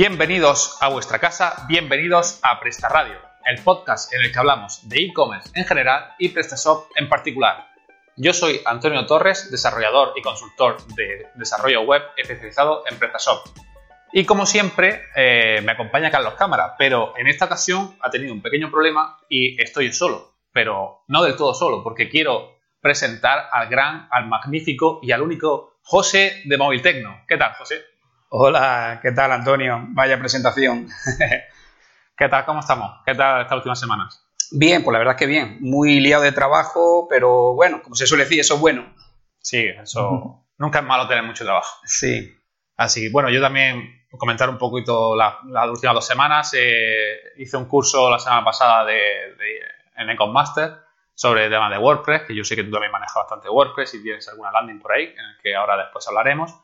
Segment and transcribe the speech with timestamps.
[0.00, 4.98] Bienvenidos a vuestra casa, bienvenidos a Presta Radio, el podcast en el que hablamos de
[4.98, 7.66] e-commerce en general y PrestaShop en particular.
[8.16, 13.48] Yo soy Antonio Torres, desarrollador y consultor de desarrollo web especializado en PrestaShop.
[14.12, 18.40] Y como siempre, eh, me acompaña Carlos Cámara, pero en esta ocasión ha tenido un
[18.40, 24.06] pequeño problema y estoy solo, pero no del todo solo, porque quiero presentar al gran,
[24.12, 27.24] al magnífico y al único José de Móvil Tecno.
[27.26, 27.97] ¿Qué tal, José?
[28.30, 29.86] Hola, ¿qué tal, Antonio?
[29.92, 30.86] Vaya presentación.
[32.16, 32.44] ¿Qué tal?
[32.44, 33.00] ¿Cómo estamos?
[33.06, 34.22] ¿Qué tal estas últimas semanas?
[34.50, 35.56] Bien, pues la verdad es que bien.
[35.60, 38.94] Muy liado de trabajo, pero bueno, como se suele decir, eso es bueno.
[39.40, 40.44] Sí, eso.
[40.58, 41.80] Nunca es malo tener mucho trabajo.
[41.84, 42.36] Sí.
[42.76, 46.52] Así que, bueno, yo también comentar un poquito las últimas dos semanas.
[46.54, 49.36] Eh, hice un curso la semana pasada de,
[49.96, 50.74] en Econ Master
[51.14, 54.02] sobre el tema de WordPress, que yo sé que tú también manejas bastante WordPress y
[54.02, 56.54] tienes alguna landing por ahí, en el que ahora después hablaremos.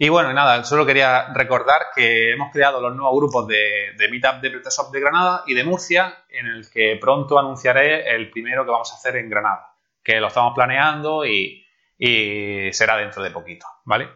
[0.00, 4.40] Y bueno, nada, solo quería recordar que hemos creado los nuevos grupos de, de Meetup
[4.40, 8.70] de PrestaShop de Granada y de Murcia, en el que pronto anunciaré el primero que
[8.70, 9.74] vamos a hacer en Granada,
[10.04, 11.64] que lo estamos planeando y,
[12.70, 14.08] será dentro de poquito, ¿vale?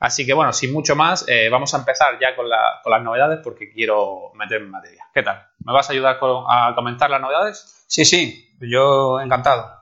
[0.00, 3.70] Así que bueno, sin mucho más, eh, vamos a empezar ya con, las novedades porque
[3.70, 5.06] quiero meterme en materia.
[5.14, 5.46] ¿Qué tal?
[5.64, 7.86] ¿Me vas a ayudar a comentar las novedades?
[7.86, 9.80] Sí, sí, yo encantado.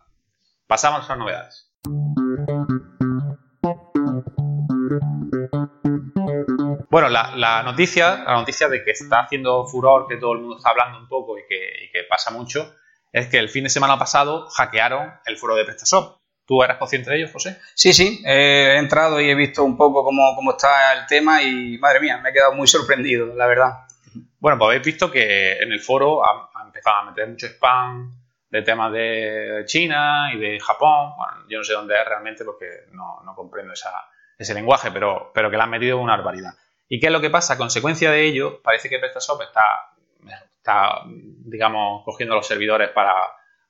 [0.68, 1.72] Pasamos a las novedades.
[6.90, 10.70] Bueno, la, noticia, la noticia de que está haciendo furor, que todo el mundo está
[10.70, 12.74] hablando un poco y que, pasa mucho,
[13.12, 16.18] es que el fin de semana pasado hackearon el foro de PrestaShop.
[16.44, 17.60] ¿Tú eras consciente de ello, José?
[17.74, 22.00] Sí, sí, he entrado y he visto un poco cómo, está el tema y, madre
[22.00, 23.86] mía, me he quedado muy sorprendido, la verdad.
[24.40, 28.10] Bueno, pues habéis visto que en el foro ha, empezado a meter mucho spam
[28.48, 31.12] de temas de China y de Japón.
[31.16, 33.74] Bueno, yo no sé dónde es realmente porque no, comprendo
[34.36, 36.54] ese lenguaje, pero, pero que le han metido una barbaridad.
[36.92, 37.54] ¿Y qué es lo que pasa?
[37.54, 39.94] A consecuencia de ello, parece que PrestaShop está,
[40.56, 43.14] está digamos, cogiendo los servidores para,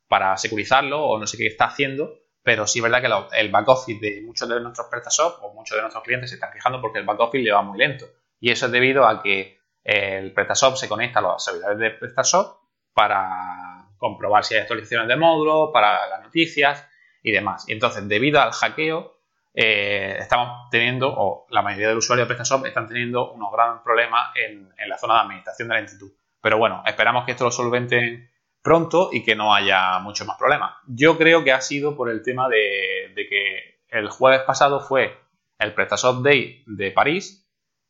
[0.09, 3.69] para securizarlo o no sé qué está haciendo, pero sí es verdad que el back
[3.69, 6.99] office de muchos de nuestros PrestaShop o muchos de nuestros clientes se están quejando porque
[6.99, 8.07] el back office le va muy lento.
[8.41, 12.57] Y eso es debido a que el PrestaShop se conecta a los servidores de PrestaShop
[12.95, 16.89] para comprobar si hay actualizaciones de módulos, para las noticias
[17.23, 17.69] y demás.
[17.69, 19.20] Y entonces, debido al hackeo,
[19.53, 23.83] eh, estamos teniendo, o la mayoría de los usuarios de PrestaShop están teniendo unos grandes
[23.83, 26.19] problemas en, la zona de administración de la institución.
[26.41, 28.31] Pero bueno, esperamos que esto lo solventen
[28.63, 30.75] pronto y que no haya muchos más problemas.
[30.87, 35.19] Yo creo que ha sido por el tema de, que el jueves pasado fue
[35.59, 37.47] el PrestaShop Day de París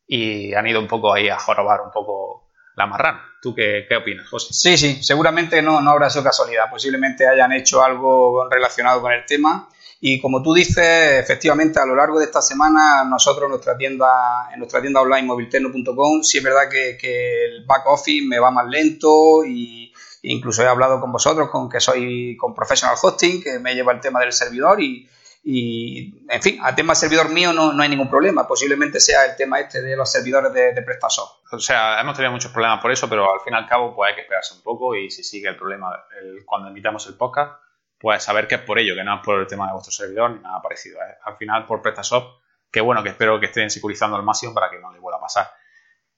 [0.07, 3.25] y han ido un poco ahí a jorobar un poco la marrana.
[3.43, 4.53] ¿Tú qué, qué, opinas, José?
[4.53, 6.71] Sí, sí, seguramente no, no habrá sido casualidad.
[6.71, 9.69] Posiblemente hayan hecho algo relacionado con el tema
[10.03, 14.49] y como tú dices, efectivamente, a lo largo de esta semana, nosotros en nuestra tienda,
[14.51, 18.67] en nuestra tienda online movilterno.com, sí es verdad que, el back office me va más
[18.67, 23.75] lento y incluso he hablado con vosotros, con que soy con Professional Hosting, que me
[23.75, 25.07] lleva el tema del servidor y,
[26.31, 28.49] en fin, a tema servidor mío no, no, hay ningún problema.
[28.49, 31.29] Posiblemente sea el tema este de los servidores de, de PrestaShop.
[31.53, 34.09] O sea, hemos tenido muchos problemas por eso, pero al fin y al cabo pues
[34.09, 35.91] hay que esperarse un poco y si sigue el problema
[36.47, 37.61] cuando invitamos el podcast,
[38.01, 40.31] pues saber que es por ello, que no es por el tema de vuestro servidor
[40.31, 40.99] ni nada parecido.
[41.03, 41.19] ¿eh?
[41.23, 42.41] Al final, por PrestaShop,
[42.73, 45.21] que bueno, que espero que estén securizando al máximo para que no le vuelva a
[45.21, 45.51] pasar.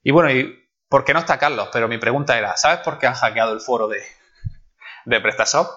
[0.01, 1.67] Y bueno, y ¿por qué no está Carlos?
[1.73, 4.01] Pero mi pregunta era, ¿sabes por qué han hackeado el foro de,
[5.03, 5.67] de PrestaShop?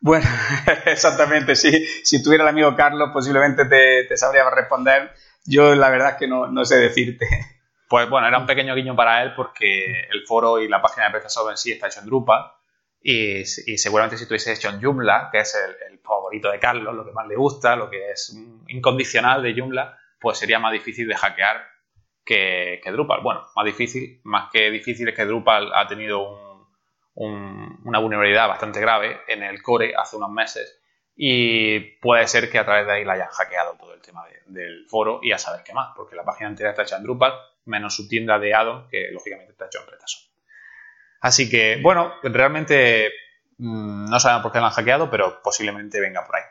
[0.00, 0.26] Bueno,
[0.86, 1.86] exactamente, sí.
[2.02, 5.12] Si tuviera el amigo Carlos, posiblemente te, sabría responder.
[5.44, 7.26] Yo la verdad es que no, no sé decirte.
[7.90, 11.12] Pues bueno, era un pequeño guiño para él porque el foro y la página de
[11.12, 12.52] PrestaShop en sí está hecho en Drupal
[13.00, 17.12] y, seguramente si tuviese hecho en Joomla, que es el, favorito de Carlos, lo que
[17.12, 18.34] más le gusta, lo que es
[18.68, 21.68] incondicional de Joomla, pues sería más difícil de hackear
[22.24, 23.20] que, Drupal.
[23.20, 26.66] Bueno, más difícil, más que difícil es que Drupal ha tenido
[27.14, 30.80] una vulnerabilidad bastante grave en el core hace unos meses
[31.14, 34.86] y puede ser que a través de ahí la hayan hackeado todo el tema del
[34.88, 37.32] foro y a saber qué más, porque la página entera está hecha en Drupal,
[37.64, 40.22] menos su tienda de addon que lógicamente está hecha en Pretason.
[41.20, 43.12] Así que, bueno, realmente
[43.58, 46.42] mm, no sabemos por qué lo han hackeado, pero posiblemente venga por ahí.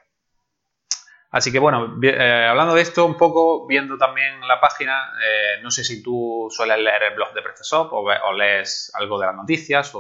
[1.30, 5.72] Así que, bueno, eh, hablando de esto un poco, viendo también la página, eh, no
[5.72, 9.92] sé si tú sueles leer el blog de PrestaShop o, lees algo de las noticias.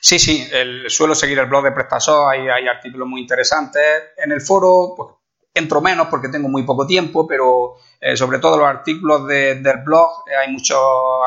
[0.00, 0.48] Sí, sí,
[0.88, 4.12] suelo seguir el blog de PrestaShop, hay, hay artículos muy interesantes.
[4.16, 5.10] En el foro, pues
[5.56, 10.28] entro menos porque tengo muy poco tiempo, pero eh, sobre todo los artículos del blog,
[10.28, 10.78] eh, hay muchos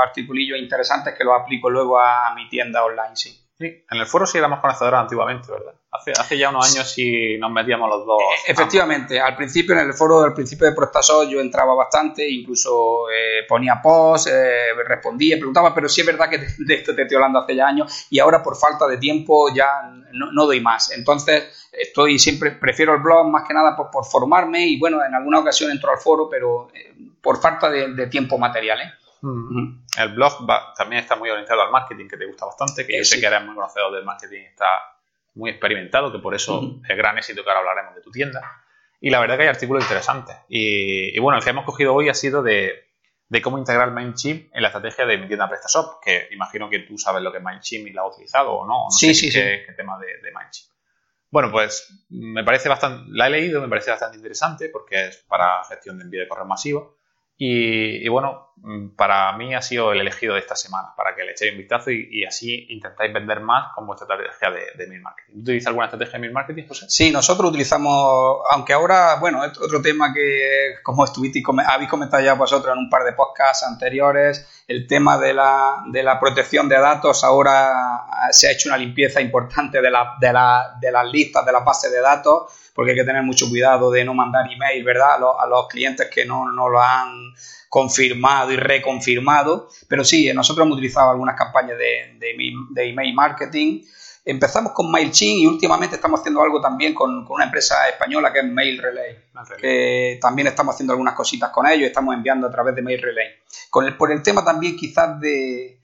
[0.01, 3.37] articulillos interesantes que los aplico luego a mi tienda online, sí.
[3.57, 5.73] Sí, en el foro sí éramos conocedores antiguamente, ¿verdad?
[5.91, 8.21] Hace, hace ya unos años sí nos metíamos los dos.
[8.21, 13.09] Eh, efectivamente, al principio en el foro, al principio de ProstaShop yo entraba bastante, incluso
[13.09, 17.15] eh, ponía post, eh, respondía, preguntaba, pero sí es verdad que de esto te estoy
[17.15, 19.67] hablando hace ya años y ahora por falta de tiempo ya
[20.11, 20.91] no, doy más.
[20.91, 25.15] Entonces estoy siempre, prefiero el blog más que nada por, por formarme y bueno, en
[25.15, 26.67] alguna ocasión entro al foro, pero
[27.19, 28.93] por falta de, de tiempo material, ¿eh?
[29.21, 30.45] El blog
[30.77, 33.43] también está muy orientado al marketing, que te gusta bastante, que yo sé que eres
[33.43, 34.65] muy conocedor del marketing, está
[35.35, 38.41] muy experimentado, que por eso es gran éxito que ahora hablaremos de tu tienda.
[39.01, 40.35] Y la verdad que hay artículos interesantes.
[40.49, 42.85] Y, bueno, el que hemos cogido hoy ha sido de,
[43.41, 47.21] cómo integrar MailChimp en la estrategia de mi tienda PrestaShop, que imagino que tú sabes
[47.21, 48.85] lo que es MailChimp y la has utilizado o no.
[48.85, 49.75] no sí, sí, qué, sí.
[49.75, 50.69] tema de, de MailChimp.
[51.31, 55.63] Bueno, pues me parece bastante, la he leído, me parece bastante interesante porque es para
[55.65, 56.99] gestión de envío de correo masivo
[57.41, 58.48] y, bueno,
[58.95, 61.91] para mí ha sido el elegido de esta semana, para que le echéis un vistazo
[61.91, 65.39] y, así intentáis vender más con vuestra estrategia de, mail marketing.
[65.39, 66.85] ¿Utilizas alguna estrategia de mail marketing, José?
[66.89, 72.73] Sí, nosotros utilizamos, aunque ahora, bueno, otro tema que, como estuviste, habéis comentado ya vosotros
[72.73, 77.23] en un par de podcasts anteriores, el tema de la, de la protección de datos,
[77.23, 81.51] ahora se ha hecho una limpieza importante de, la, de, la, de las listas, de
[81.51, 85.15] las bases de datos porque hay que tener mucho cuidado de no mandar email, ¿verdad?
[85.15, 87.33] A los, clientes que no, lo han
[87.69, 89.69] confirmado y reconfirmado.
[89.87, 93.83] Pero sí, nosotros hemos utilizado algunas campañas de, de, email marketing.
[94.25, 98.45] Empezamos con MailChimp y últimamente estamos haciendo algo también con, una empresa española que es
[98.45, 99.15] Mail Relay,
[99.59, 103.27] que también estamos haciendo algunas cositas con ellos estamos enviando a través de Mail Relay.
[103.69, 105.79] Con el, por el tema también quizás de,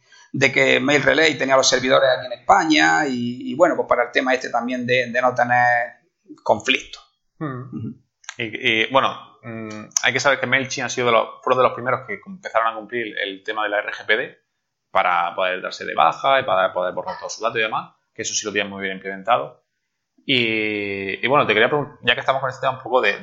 [0.54, 4.34] que Mail Relay tenía los servidores aquí en España y, bueno, pues para el tema
[4.34, 6.06] este también de, de no tener
[6.44, 7.00] conflicto.
[7.40, 7.96] Hmm.
[8.38, 11.74] y, bueno, mm, hay que saber que MailChimp ha sido de los, fueron de los
[11.74, 14.38] primeros que empezaron a cumplir el tema de la RGPD
[14.92, 18.22] para poder darse de baja y para poder borrar todos sus datos y demás, que
[18.22, 19.64] eso sí lo tienen muy bien implementado.
[20.26, 23.14] Y, bueno, te quería preguntar, ya que estamos con este tema un poco de,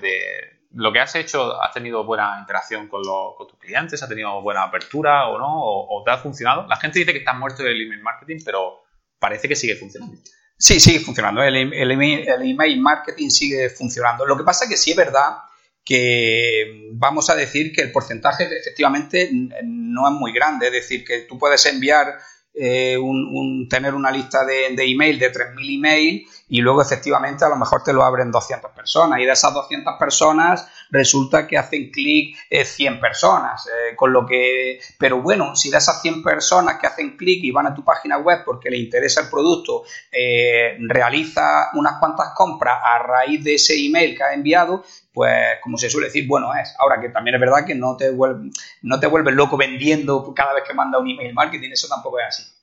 [0.75, 4.03] lo que has hecho, ¿has tenido buena interacción con, con tus clientes?
[4.03, 5.49] ¿Ha tenido buena apertura o no?
[5.51, 6.67] ¿O, te ha funcionado?
[6.69, 8.85] La gente dice que está muerto el email marketing, pero
[9.19, 10.17] parece que sigue funcionando.
[10.57, 11.43] Sí, sigue funcionando.
[11.43, 14.25] El, email, marketing sigue funcionando.
[14.25, 15.39] Lo que pasa es que sí es verdad
[15.85, 19.31] que vamos a decir que el porcentaje efectivamente
[19.65, 20.67] no es muy grande.
[20.67, 22.19] Es decir, que tú puedes enviar
[22.55, 27.49] eh, un, tener una lista de, de email de 3.000 emails y luego efectivamente a
[27.49, 31.91] lo mejor te lo abren 200 personas y de esas 200 personas resulta que hacen
[31.91, 36.77] clic 100 eh, personas, eh, con lo que, pero bueno, si de esas 100 personas
[36.79, 40.77] que hacen clic y van a tu página web porque les interesa el producto, eh,
[40.81, 45.33] realiza unas cuantas compras a raíz de ese email que ha enviado, pues
[45.63, 46.75] como se suele decir, bueno es.
[46.79, 48.51] Ahora que también es verdad que no te, vuelve,
[48.83, 52.27] no te vuelves loco vendiendo cada vez que manda un email marketing, eso tampoco es
[52.27, 52.62] así.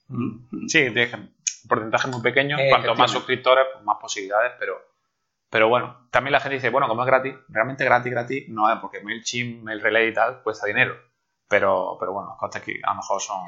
[0.66, 4.90] Sí, un porcentaje muy pequeño, cuanto más suscriptores, pues más posibilidades, pero
[5.50, 8.78] pero bueno, también la gente dice, bueno, como es gratis, realmente gratis, gratis, no es
[8.78, 10.96] porque MailChimp, MailRelay y tal cuesta dinero.
[11.50, 13.38] Pero, pero bueno, los costes aquí a lo mejor son,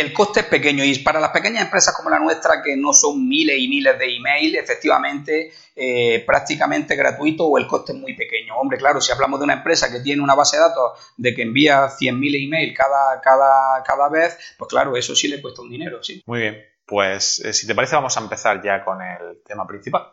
[0.00, 3.28] El coste es pequeño y para las pequeñas empresas como la nuestra, que no son
[3.28, 8.56] miles y miles de email, efectivamente, eh, prácticamente gratuito o el coste es muy pequeño.
[8.56, 11.42] Hombre, claro, si hablamos de una empresa que tiene una base de datos de que
[11.42, 16.00] envía 100.000 email cada, cada, cada vez, pues claro, eso sí le cuesta un dinero,
[16.00, 16.22] sí.
[16.26, 20.12] Muy bien, pues eh, si te parece vamos a empezar ya con el tema principal.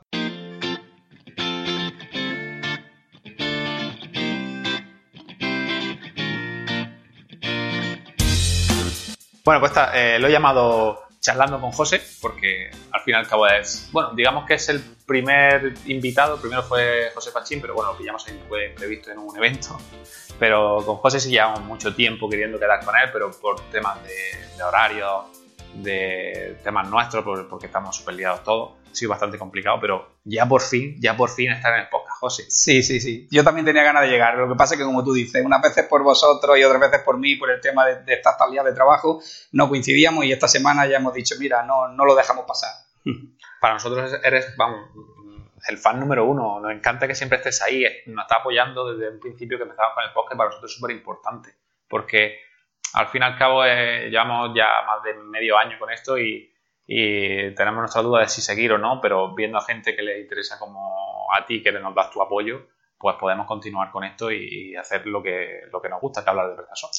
[9.49, 13.89] Bueno, pues eh, lo he llamado charlando con José, porque al fin y al es,
[13.91, 18.27] bueno, digamos que es el primer invitado, primero fue José Pachín, pero bueno, lo pillamos
[18.27, 19.75] ahí fue imprevisto en un evento,
[20.37, 24.55] pero con José sí llevamos mucho tiempo queriendo quedar con él, pero por temas de,
[24.55, 25.25] de horario,
[25.73, 30.61] de temas nuestros, porque estamos súper liados todos, ha sido bastante complicado, pero ya por
[30.61, 32.43] fin, ya por fin estar en el podcast, José.
[32.49, 33.27] Sí, sí, sí.
[33.31, 34.35] Yo también tenía ganas de llegar.
[34.35, 37.01] Lo que pasa es que, como tú dices, unas veces por vosotros y otras veces
[37.03, 40.47] por mí, por el tema de, de estas tareas de trabajo, no coincidíamos y esta
[40.47, 42.71] semana ya hemos dicho, mira, no, no lo dejamos pasar.
[43.61, 44.89] Para nosotros eres, vamos,
[45.67, 46.59] el fan número uno.
[46.59, 47.85] Nos encanta que siempre estés ahí.
[48.07, 50.37] Nos está apoyando desde el principio que empezamos con el podcast.
[50.37, 51.55] Para nosotros es súper importante.
[51.87, 52.39] Porque
[52.93, 56.51] al fin y al cabo eh, llevamos ya más de medio año con esto y,
[56.91, 60.21] y tenemos nuestra duda de si seguir o no, pero viendo a gente que le
[60.21, 62.65] interesa como a ti, que nos das tu apoyo,
[62.97, 66.49] pues podemos continuar con esto y, hacer lo que, lo que nos gusta, que hablar
[66.49, 66.89] de PrestaShop.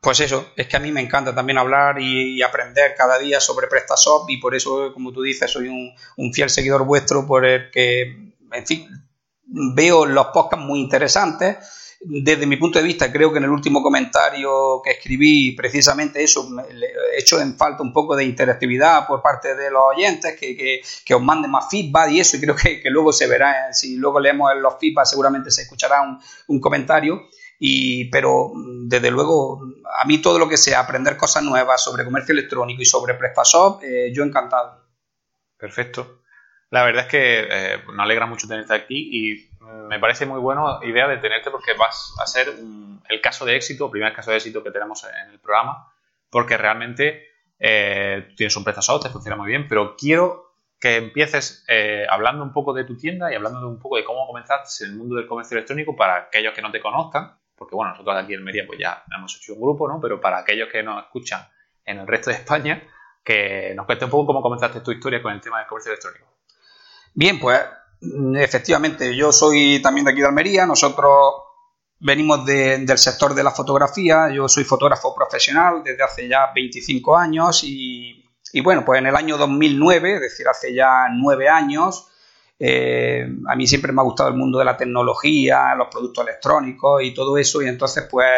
[0.00, 3.68] Pues eso, es que a mí me encanta también hablar y, aprender cada día sobre
[3.68, 7.70] PrestaShop y por eso, como tú dices, soy un, un fiel seguidor vuestro por el
[7.70, 8.02] que,
[8.50, 8.88] en fin,
[9.44, 13.82] veo los podcasts muy interesantes desde mi punto de vista, creo que en el último
[13.82, 19.54] comentario que escribí, precisamente eso, he hecho en falta un poco de interactividad por parte
[19.54, 22.90] de los oyentes, que, que, os manden más feedback y eso, y creo que, que,
[22.90, 27.28] luego se verá, si luego leemos los feedback, seguramente se escuchará un, un comentario.
[27.58, 28.52] Y, pero
[28.84, 29.62] desde luego,
[29.98, 33.82] a mí todo lo que sea aprender cosas nuevas sobre comercio electrónico y sobre PrestaShop,
[33.82, 34.84] eh, yo encantado.
[35.56, 36.20] Perfecto.
[36.70, 39.55] La verdad es que eh, me alegra mucho tenerte aquí y
[39.88, 42.48] me parece muy buena idea de tenerte porque vas a ser
[43.08, 45.92] el caso de éxito, el primer caso de éxito que tenemos en el programa,
[46.30, 47.26] porque realmente
[47.58, 52.52] eh, tienes un PrestaShop, te funciona muy bien, pero quiero que empieces eh, hablando un
[52.52, 55.26] poco de tu tienda y hablando un poco de cómo comenzaste en el mundo del
[55.26, 58.78] comercio electrónico para aquellos que no te conozcan, porque bueno, nosotros aquí en Mería pues
[58.78, 60.00] ya hemos hecho un grupo, ¿no?
[60.00, 61.48] Pero para aquellos que nos escuchan
[61.84, 62.82] en el resto de España,
[63.24, 66.26] que nos cuente un poco cómo comenzaste tu historia con el tema del comercio electrónico.
[67.14, 67.60] Bien, pues
[68.00, 71.34] efectivamente, yo soy también de aquí de Almería, nosotros
[71.98, 77.62] venimos del sector de la fotografía, yo soy fotógrafo profesional desde hace ya 25 años
[77.64, 78.22] y,
[78.62, 82.08] bueno, pues en el año 2009, es decir, hace ya nueve años,
[82.58, 87.02] eh, a mí siempre me ha gustado el mundo de la tecnología, los productos electrónicos
[87.02, 88.28] y todo eso, y entonces pues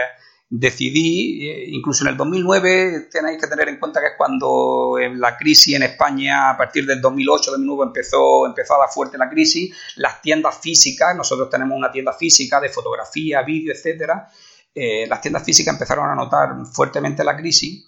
[0.51, 5.37] decidí, eh, incluso en el 2009, tenéis que tener en cuenta que es cuando la
[5.37, 10.59] crisis en España, a partir del 2008-2009 empezó, empezó a fuerte la crisis, las tiendas
[10.59, 14.29] físicas, nosotros tenemos una tienda física de fotografía, vídeo, etcétera,
[14.75, 17.85] eh, las tiendas físicas empezaron a notar fuertemente la crisis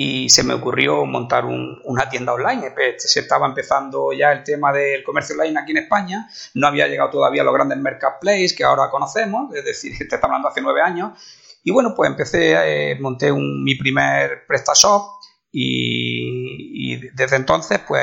[0.00, 2.72] y se me ocurrió montar una tienda online.
[2.98, 7.10] Se estaba empezando ya el tema del comercio online aquí en España, no había llegado
[7.10, 10.82] todavía a los grandes marketplaces que ahora conocemos, es decir, te está hablando hace nueve
[10.82, 11.18] años,
[11.64, 15.18] y bueno, pues empecé, eh, monté mi primer PrestaShop
[15.50, 18.02] y, y, desde entonces pues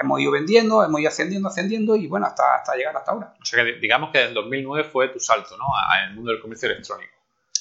[0.00, 3.34] hemos ido vendiendo, hemos ido ascendiendo, ascendiendo y bueno, hasta, hasta llegar hasta ahora.
[3.40, 5.66] O sea que digamos que en 2009 fue tu salto, ¿no?
[6.04, 7.12] el mundo del comercio electrónico.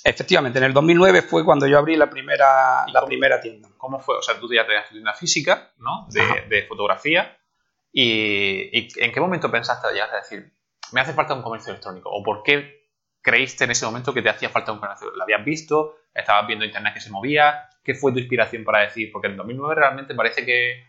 [0.04, 3.68] Efectivamente, en el 2009 fue cuando yo abrí la primera, la primera tienda.
[3.78, 4.16] ¿Cómo fue?
[4.16, 6.08] O sea, tú ya tenías tu tienda física, ¿no?
[6.10, 7.38] De, de fotografía.
[7.92, 10.54] Y, y, en qué momento pensaste ya decir,
[10.94, 12.10] me hace falta un comercio electrónico?
[12.10, 12.87] ¿O por qué
[13.28, 15.12] creíste en ese momento que te hacía falta un comercio?
[15.14, 15.98] ¿Lo habías visto?
[16.16, 17.68] ¿Estabas viendo internet que se movía?
[17.84, 19.10] ¿Qué fue tu inspiración para decir?
[19.12, 20.86] Porque en 2009 realmente parece que,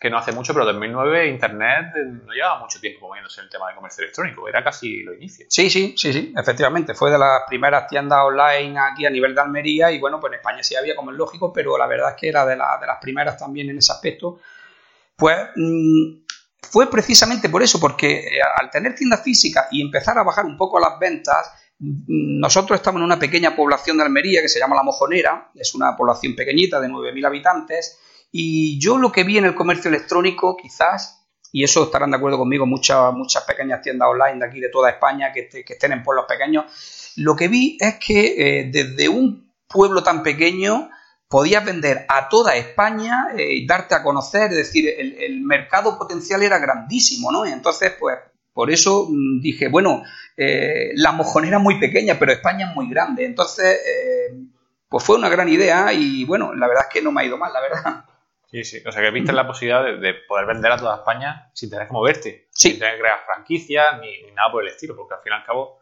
[0.00, 1.88] que no hace mucho, pero en 2009 internet
[2.24, 5.44] no llevaba mucho tiempo moviéndose en el tema de comercio electrónico, era casi lo inicio.
[5.50, 6.94] Sí, sí, sí, sí, efectivamente.
[6.94, 10.38] Fue de las primeras tiendas online aquí a nivel de Almería y bueno, pues en
[10.38, 12.98] España sí había, como es lógico, pero la verdad es que era de, de las
[12.98, 14.40] primeras también en ese aspecto.
[15.16, 16.24] Pues mmm,
[16.62, 20.56] fue precisamente por eso, porque eh, al tener tiendas físicas y empezar a bajar un
[20.56, 21.52] poco las ventas,
[22.06, 25.96] nosotros estamos en una pequeña población de Almería que se llama La Mojonera, es una
[25.96, 27.98] población pequeñita de 9.000 habitantes,
[28.30, 32.38] y yo lo que vi en el comercio electrónico, quizás, y eso estarán de acuerdo
[32.38, 36.26] conmigo muchas, muchas pequeñas tiendas online de aquí de toda España que, estén en pueblos
[36.28, 36.64] pequeños,
[37.16, 40.90] lo que vi es que eh, desde un pueblo tan pequeño
[41.28, 45.98] podías vender a toda España eh, y darte a conocer, es decir, el, el mercado
[45.98, 47.46] potencial era grandísimo, ¿no?
[47.46, 48.18] Y entonces, pues
[48.54, 50.04] por eso mm, dije, bueno,
[50.36, 53.26] eh, la mojonera es muy pequeña, pero España es muy grande.
[53.26, 54.34] Entonces, eh,
[54.88, 57.36] pues fue una gran idea y bueno, la verdad es que no me ha ido
[57.36, 58.04] mal, la verdad.
[58.46, 58.82] Sí, sí.
[58.86, 61.92] O sea, que viste la posibilidad de, poder vender a toda España sin tener que
[61.92, 62.46] moverte.
[62.50, 65.44] Sin tener que crear franquicias ni, nada por el estilo, porque al fin y al
[65.44, 65.80] cabo,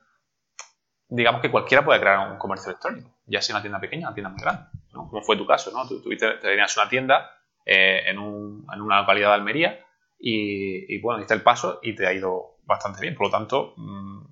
[1.09, 4.14] digamos que cualquiera puede crear un comercio electrónico, ya sea una tienda pequeña o una
[4.14, 4.62] tienda muy grande,
[4.95, 5.11] ¿no?
[5.11, 5.87] Como fue tu caso, ¿no?
[5.87, 6.02] Tú,
[6.41, 7.31] tenías una tienda
[7.67, 9.85] eh, en, en, una localidad de Almería
[10.19, 13.14] y, y, bueno, diste el paso y te ha ido bastante bien.
[13.14, 14.25] Por lo tanto, mm,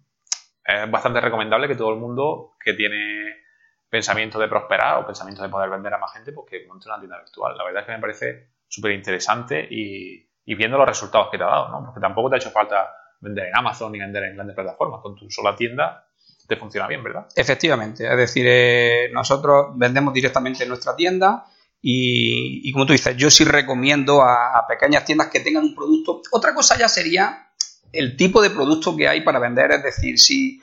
[0.64, 3.36] es bastante recomendable que todo el mundo que tiene
[3.88, 6.98] pensamiento de prosperar o pensamiento de poder vender a más gente, pues que monte una
[6.98, 7.56] tienda virtual.
[7.56, 11.48] La verdad es que me parece súper interesante y, viendo los resultados que te ha
[11.48, 11.84] dado, ¿no?
[11.84, 15.00] Porque tampoco te ha hecho falta vender en Amazon ni vender en grandes plataformas.
[15.00, 16.06] Con tu sola tienda
[16.46, 17.26] te funciona bien, ¿verdad?
[17.36, 18.04] Efectivamente.
[18.04, 21.46] Es decir, eh, nosotros vendemos directamente en nuestra tienda
[21.80, 26.20] y, como tú dices, yo sí recomiendo a pequeñas tiendas que tengan un producto.
[26.32, 27.49] Otra cosa ya sería
[27.92, 29.70] el tipo de producto que hay para vender.
[29.72, 30.62] Es decir, si,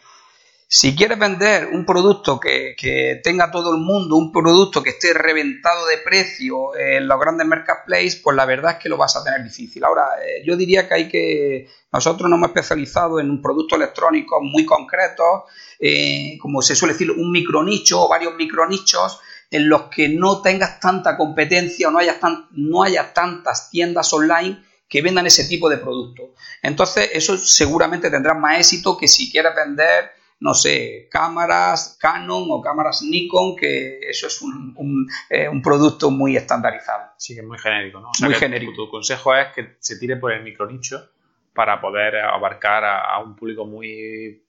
[0.68, 2.76] si quieres vender un producto que,
[3.24, 8.18] tenga todo el mundo, un producto que esté reventado de precio en los grandes marketplaces,
[8.18, 9.84] pues la verdad es que lo vas a tener difícil.
[9.84, 11.70] Ahora, eh, yo diría que hay que.
[11.92, 15.46] Nosotros nos hemos especializado en un producto electrónico muy concreto,
[15.80, 19.20] eh, como se suele decir, un micronicho o varios micronichos
[19.50, 22.20] en los que no tengas tanta competencia o no haya,
[22.52, 26.34] no haya tantas tiendas online que vendan ese tipo de producto.
[26.62, 32.62] Entonces, eso seguramente tendrá más éxito que si quieres vender, no sé, cámaras Canon o
[32.62, 37.12] cámaras Nikon, que eso es un, eh, producto muy estandarizado.
[37.18, 38.12] Sí, que es muy genérico, ¿no?
[38.22, 38.74] muy genérico.
[38.74, 41.10] Tu, consejo es que se tire por el micronicho
[41.54, 44.44] para poder abarcar a, un público muy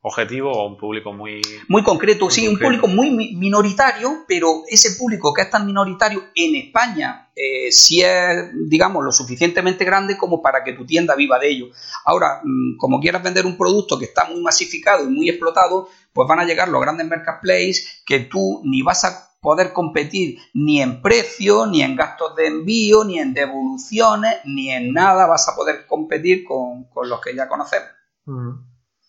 [0.00, 1.42] objetivo o un público muy...
[1.68, 6.56] Muy concreto, sí, un público muy minoritario, pero ese público que es tan minoritario en
[6.56, 11.48] España eh, sí es, digamos, lo suficientemente grande como para que tu tienda viva de
[11.48, 11.66] ello.
[12.04, 16.28] Ahora, mm, como quieras vender un producto que está muy masificado y muy explotado, pues
[16.28, 21.00] van a llegar los grandes marketplaces que tú ni vas a poder competir ni en
[21.00, 25.86] precio, ni en gastos de envío, ni en devoluciones, ni en nada vas a poder
[25.86, 27.88] competir con, los que ya conocemos.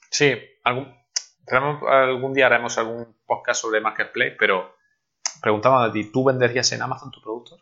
[0.09, 0.33] Sí,
[0.63, 0.88] algún,
[1.89, 4.73] algún día haremos algún podcast sobre Marketplace, pero
[5.41, 7.61] preguntaba a ti, ¿tú venderías en Amazon tus productos?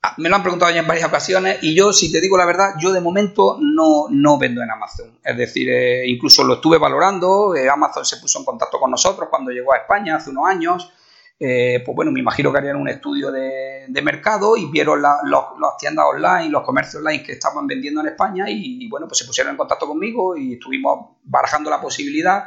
[0.00, 2.46] Ah, me lo han preguntado ya en varias ocasiones y yo, si te digo la
[2.46, 5.18] verdad, yo de momento no, no vendo en Amazon.
[5.24, 9.28] Es decir, eh, incluso lo estuve valorando, eh, Amazon se puso en contacto con nosotros
[9.28, 10.92] cuando llegó a España hace unos años.
[11.40, 16.04] Eh, pues bueno, me imagino que harían un estudio de, mercado y vieron las tiendas
[16.06, 19.56] online, los comercios online que estaban vendiendo en España y, bueno, pues se pusieron en
[19.56, 22.44] contacto conmigo y estuvimos barajando la posibilidad.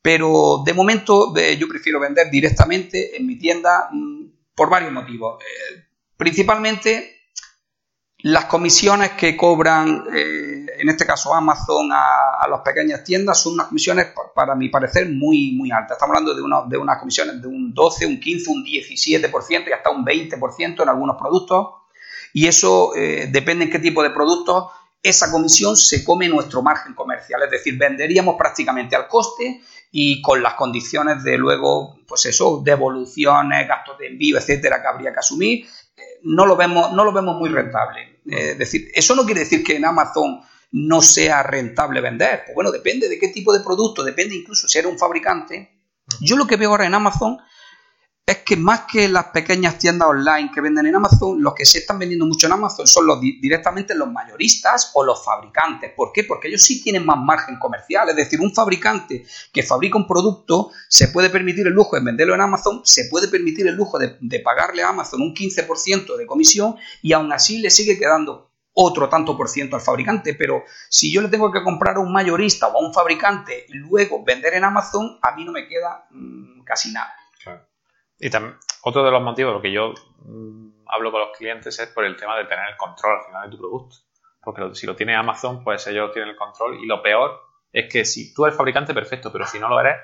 [0.00, 5.42] Pero de momento yo prefiero vender directamente en mi tienda mm, por varios motivos.
[6.20, 7.16] Principalmente
[8.18, 13.68] las comisiones que cobran, eh, en este caso Amazon, a, las pequeñas tiendas son unas
[13.68, 15.92] comisiones, para mi parecer, muy, muy altas.
[15.92, 16.34] Estamos hablando
[16.68, 20.88] de, unas comisiones de un 12, un 15, un 17% y hasta un 20% en
[20.90, 21.68] algunos productos.
[22.34, 24.72] Y eso eh, depende en qué tipo de productos.
[25.02, 30.42] Esa comisión se come nuestro margen comercial, es decir, venderíamos prácticamente al coste y con
[30.42, 35.66] las condiciones de luego, pues eso, devoluciones, gastos de envío, etcétera, que habría que asumir
[36.22, 38.20] no lo vemos, no lo vemos muy rentable.
[38.26, 40.40] es decir, eso no quiere decir que en Amazon
[40.72, 42.42] no sea rentable vender.
[42.44, 45.80] Pues bueno, depende de qué tipo de producto, depende incluso si eres un fabricante.
[46.20, 47.38] Yo lo que veo ahora en Amazon
[48.30, 51.78] es que más que las pequeñas tiendas online que venden en Amazon, los que se
[51.78, 55.92] están vendiendo mucho en Amazon son los directamente los mayoristas o los fabricantes.
[55.96, 56.22] ¿Por qué?
[56.22, 58.08] Porque ellos sí tienen más margen comercial.
[58.08, 62.34] Es decir, un fabricante que fabrica un producto se puede permitir el lujo de venderlo
[62.34, 66.76] en Amazon, se puede permitir el lujo de, pagarle a Amazon un 15% de comisión
[67.02, 71.20] y aún así le sigue quedando otro tanto por ciento al fabricante, pero si yo
[71.20, 74.62] le tengo que comprar a un mayorista o a un fabricante y luego vender en
[74.62, 77.12] Amazon, a mí no me queda mm, casi nada.
[78.20, 81.88] Y también, otro de los motivos los que yo mm, hablo con los clientes es
[81.88, 83.96] por el tema de tener el control al final de tu producto.
[84.42, 86.78] Porque si lo tiene Amazon, pues ellos tienen el control.
[86.82, 87.40] Y lo peor
[87.72, 89.96] es que si tú eres fabricante, perfecto, pero si no lo eres,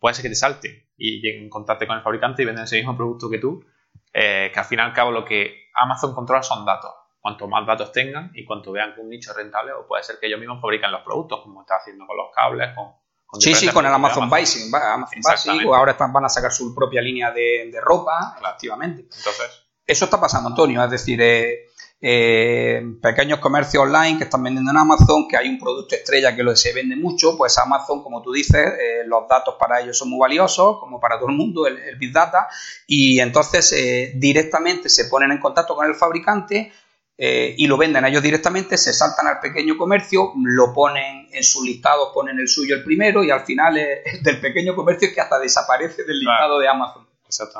[0.00, 2.76] puede ser que te salte y lleguen en contacto con el fabricante y venden ese
[2.76, 3.64] mismo producto que tú.
[4.12, 6.90] Eh, que al fin y al cabo lo que Amazon controla son datos.
[7.20, 10.18] Cuanto más datos tengan y cuanto vean que un nicho es rentable, o puede ser
[10.18, 12.94] que ellos mismos fabrican los productos, como está haciendo con los cables, con
[13.38, 14.74] Sí, sí, con el Amazon Basic.
[14.74, 19.02] Amazon Basic ahora están, van a sacar su propia línea de, ropa, activamente.
[19.02, 19.62] Entonces.
[19.86, 20.82] Eso está pasando, Antonio.
[20.84, 21.66] Es decir, eh,
[22.00, 26.42] eh, pequeños comercios online que están vendiendo en Amazon, que hay un producto estrella que
[26.42, 30.10] lo, se vende mucho, pues Amazon, como tú dices, eh, los datos para ellos son
[30.10, 32.48] muy valiosos, como para todo el mundo, el, el Big Data,
[32.86, 33.74] y entonces
[34.14, 36.72] directamente se ponen en contacto con el fabricante
[37.22, 41.44] eh, y lo venden a ellos directamente, se saltan al pequeño comercio, lo ponen en
[41.44, 45.14] su listado, ponen el suyo el primero y al final es, del pequeño comercio es
[45.14, 47.06] que hasta desaparece del listado de Amazon.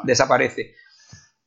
[0.05, 0.77] Desaparece.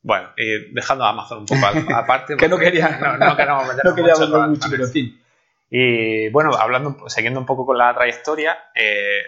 [0.00, 2.36] Bueno, y dejando a Amazon un poco aparte.
[2.36, 5.22] que no quería, no, no, queremos no quería mucho, mucho pero en fin.
[5.68, 9.24] Y bueno, hablando, siguiendo un poco con la trayectoria, eh,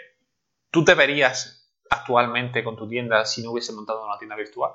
[0.71, 4.71] ¿tú te verías actualmente con tu tienda si no hubiese montado una tienda virtual?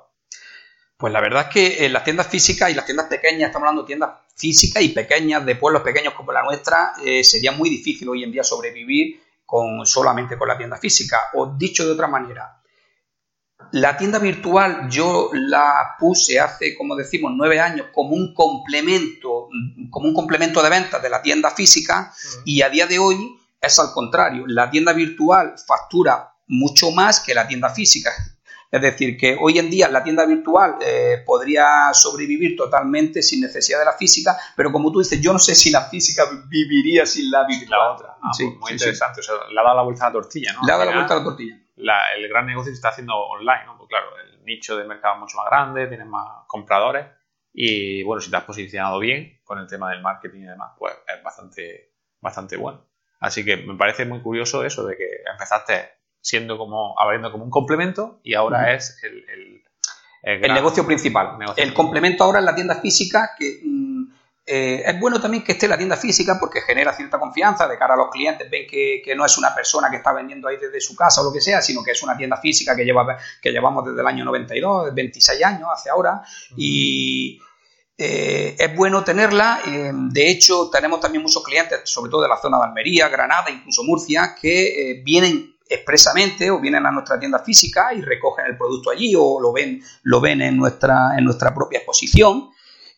[1.02, 3.82] Pues la verdad es que en las tiendas físicas y las tiendas pequeñas, estamos hablando
[3.82, 8.08] de tiendas físicas y pequeñas, de pueblos pequeños como la nuestra, eh, sería muy difícil
[8.08, 11.18] hoy en día sobrevivir con, solamente con la tienda física.
[11.34, 12.56] O dicho de otra manera,
[13.72, 19.48] la tienda virtual yo la puse hace, como decimos, nueve años como un complemento,
[19.90, 23.16] como un complemento de ventas de la tienda física y a día de hoy
[23.60, 24.44] es al contrario.
[24.46, 28.12] La tienda virtual factura mucho más que la tienda física.
[28.72, 33.78] Es decir, que hoy en día la tienda virtual eh, podría sobrevivir totalmente sin necesidad
[33.80, 37.30] de la física, pero como tú dices, yo no sé si la física viviría sin
[37.30, 37.78] la virtual.
[37.78, 38.16] La otra.
[38.22, 39.20] Ah, sí, pues muy interesante.
[39.20, 40.60] O sea, le ha dado la vuelta a la tortilla, ¿no?
[40.66, 41.60] Le ha dado la vuelta a la tortilla.
[42.16, 43.76] el gran negocio se está haciendo online, ¿no?
[43.76, 47.04] Pues claro, el nicho de mercado es mucho más grande, tienes más compradores
[47.52, 50.94] y bueno, si te has posicionado bien con el tema del marketing y demás, pues
[51.06, 52.86] es bastante, bastante bueno.
[53.20, 57.50] Así que me parece muy curioso eso de que empezaste siendo como, abriendo como un
[57.50, 59.62] complemento y ahora es el,
[60.22, 61.36] el, negocio principal.
[61.56, 63.92] el complemento ahora es la tienda física que mm,
[64.44, 67.94] eh, es bueno también que esté la tienda física porque genera cierta confianza de cara
[67.94, 70.96] a los clientes, ven que, no es una persona que está vendiendo ahí desde su
[70.96, 73.84] casa o lo que sea, sino que es una tienda física que, lleva, que llevamos
[73.84, 76.22] desde el año 92, 26 años hace ahora
[76.56, 77.40] y
[77.96, 79.60] eh, es bueno tenerla.
[79.64, 83.48] Eh, de hecho, tenemos también muchos clientes, sobre todo de la zona de Almería, Granada,
[83.48, 88.90] incluso Murcia, que vienen expresamente o vienen a nuestra tienda física y recogen el producto
[88.90, 92.50] allí o lo ven, lo ven en, nuestra, en nuestra propia exposición.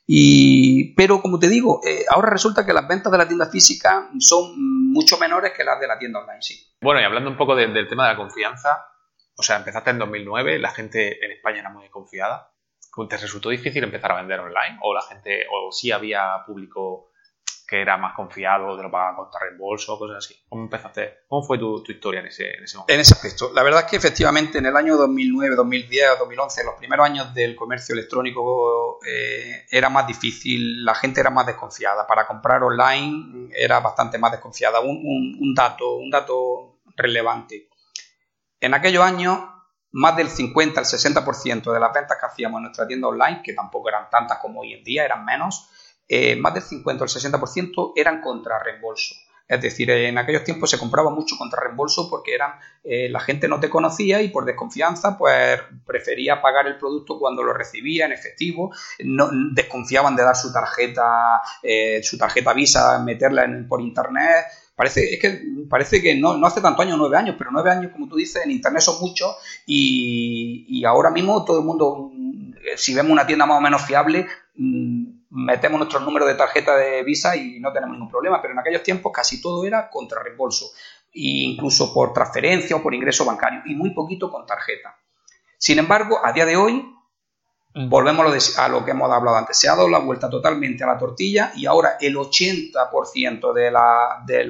[0.07, 4.53] Y, pero como te digo, ahora resulta que las ventas de la tienda física son
[4.93, 6.75] mucho menores que las de la tienda online, sí.
[6.81, 8.87] Bueno, y hablando un poco del tema de la confianza,
[9.37, 12.53] o sea, empezaste en 2009, la gente en España era muy desconfiada.
[13.09, 14.79] ¿Te resultó difícil empezar a vender online?
[14.83, 17.11] ¿O la gente, o sí había público
[17.75, 20.45] que era más confiado, te lo pagaban con reembolso, cosas así?
[20.49, 21.25] ¿Cómo empezaste?
[21.27, 22.85] ¿Cómo fue tu, historia en ese, momento?
[22.93, 23.51] En ese aspecto.
[23.53, 27.57] La verdad es que efectivamente en el año 2009, 2010, 2011, los primeros años del
[27.57, 32.07] comercio electrónico eh, era más difícil, la gente era más desconfiada.
[32.07, 34.79] Para comprar online era bastante más desconfiada.
[34.81, 37.69] un dato, un dato relevante.
[38.61, 39.41] En aquellos años
[39.91, 43.53] más del 50 al 60% de las ventas que hacíamos en nuestra tienda online, que
[43.53, 45.71] tampoco eran tantas como hoy en día, eran menos,
[46.09, 49.15] eh, más del 50 al 60% eran contra reembolso.
[49.47, 53.47] Es decir, en aquellos tiempos se compraba mucho contra reembolso porque eran, eh, la gente
[53.47, 58.13] no te conocía y por desconfianza pues prefería pagar el producto cuando lo recibía en
[58.13, 64.47] efectivo, no, desconfiaban de dar su tarjeta, eh, su tarjeta Visa, meterla en, por internet,
[64.77, 65.41] Parece, es que
[65.71, 68.45] parece que no, no hace tanto años, nueve años, pero nueve años, como tú dices,
[68.45, 69.37] en Internet son muchos
[69.67, 72.11] y, ahora mismo todo el mundo,
[72.77, 75.04] si vemos una tienda más o menos fiable, mm,
[75.35, 78.83] metemos nuestros números de tarjeta de Visa y no tenemos ningún problema, pero en aquellos
[78.83, 80.67] tiempos casi todo era contra reembolso,
[81.13, 84.97] incluso por transferencia o por ingreso bancario, y muy poquito con tarjeta.
[85.59, 86.89] Sin embargo, a día de hoy,
[87.75, 90.99] volvemos a lo que hemos hablado antes, se ha dado la vuelta totalmente a la
[90.99, 94.45] tortilla y ahora el 80% de,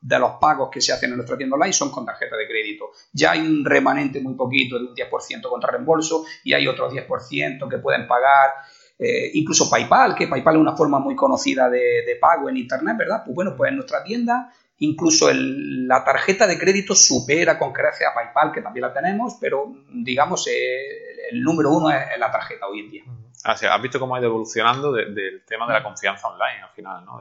[0.00, 2.92] de los pagos que se hacen en nuestra tienda online son con tarjeta de crédito.
[3.12, 7.68] Ya hay un remanente muy poquito de un 10% contra reembolso y hay otro 10%
[7.68, 8.50] que pueden pagar.
[9.02, 13.22] Eh, incluso PayPal, que PayPal es una forma muy conocida de, pago en Internet, ¿verdad?
[13.24, 18.14] Pues bueno, pues en nuestra tienda incluso la tarjeta de crédito supera con creces a
[18.14, 22.80] PayPal, que también la tenemos, pero digamos, eh, el número uno es, la tarjeta hoy
[22.80, 23.04] en día.
[23.44, 27.04] Ah, has visto cómo ha ido evolucionando del tema de la confianza online al final,
[27.04, 27.20] ¿no?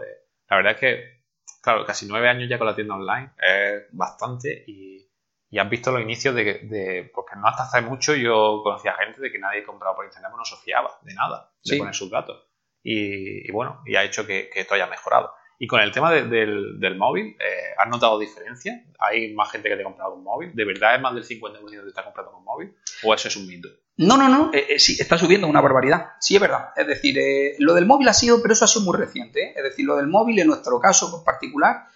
[0.50, 1.22] la verdad es que,
[1.62, 5.09] claro, casi nueve años ya con la tienda online es bastante y,
[5.51, 9.31] y has visto los inicios de, porque no hasta hace mucho yo conocía gente de
[9.31, 12.45] que nadie compraba por internet, no se fiaba de nada, de poner sus datos.
[12.83, 15.33] Y, bueno, y ha hecho que, esto haya mejorado.
[15.57, 18.85] Y con el tema del, del, móvil, eh, ¿has notado diferencia?
[18.97, 20.55] ¿Hay más gente que te ha comprado un móvil?
[20.55, 22.73] ¿De verdad es más del 50% que te está comprando un móvil?
[23.03, 23.67] ¿O eso es un mito?
[23.97, 26.12] No, no, no, eh, eh, sí, está subiendo una barbaridad.
[26.21, 26.69] Sí, es verdad.
[26.77, 29.51] Es decir, eh, lo del móvil ha sido, pero eso ha sido muy reciente.
[29.53, 31.88] Es decir, lo del móvil en nuestro caso particular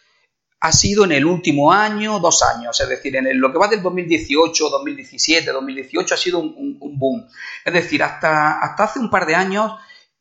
[0.64, 2.80] ha sido en el último año, dos años.
[2.80, 7.28] Es decir, en lo que va del 2018, 2017, 2018 ha sido un, boom.
[7.66, 9.74] Es decir, hasta, hasta hace un par de años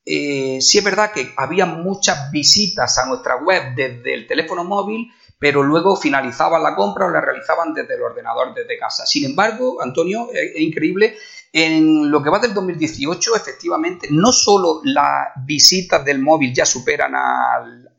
[0.05, 5.62] sí es verdad que había muchas visitas a nuestra web desde el teléfono móvil, pero
[5.62, 9.07] luego finalizaban la compra o la realizaban desde el ordenador, desde casa.
[9.07, 11.16] Sin embargo, Antonio, es increíble
[11.52, 17.14] en lo que va del 2018, efectivamente, no solo las visitas del móvil ya superan
[17.14, 17.91] al,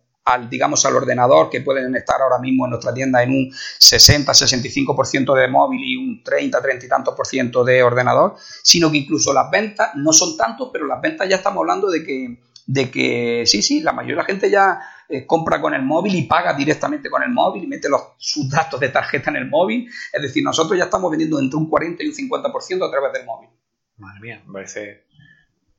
[0.49, 5.47] digamos, al ordenador, que pueden estar ahora mismo en nuestra tienda en un 60-65% de
[5.47, 9.91] móvil y un 30-30 y tantos por ciento de ordenador, sino que incluso las ventas
[9.95, 13.81] no son tantos, pero las ventas ya estamos hablando de que, de que sí, sí,
[13.81, 17.21] la mayoría de la gente ya eh, compra con el móvil y paga directamente con
[17.21, 19.89] el móvil y mete los, sus datos de tarjeta en el móvil.
[20.13, 23.25] Es decir, nosotros ya estamos vendiendo entre un 40 y un 50% a través del
[23.25, 23.49] móvil.
[23.97, 25.03] Madre mía, me parece...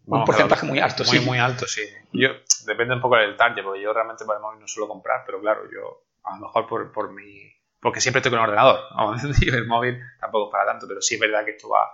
[0.06, 1.20] un porcentaje muy alto, sí.
[1.20, 1.82] Muy alto, sí.
[2.12, 2.28] Yo,
[2.66, 5.40] depende un poco del target, porque yo realmente para el móvil no suelo comprar, pero
[5.40, 7.52] claro, yo a lo mejor por, por mi...
[7.80, 8.80] Porque siempre estoy con el ordenador,
[9.42, 11.88] el móvil tampoco para tanto, pero sí es verdad que esto va,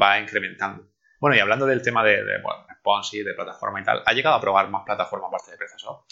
[0.00, 0.90] va incrementando.
[1.18, 2.66] Bueno, y hablando del tema de, de bueno,
[3.12, 6.04] de plataforma y tal, ¿ha llegado a probar más plataformas aparte de PrestaShop?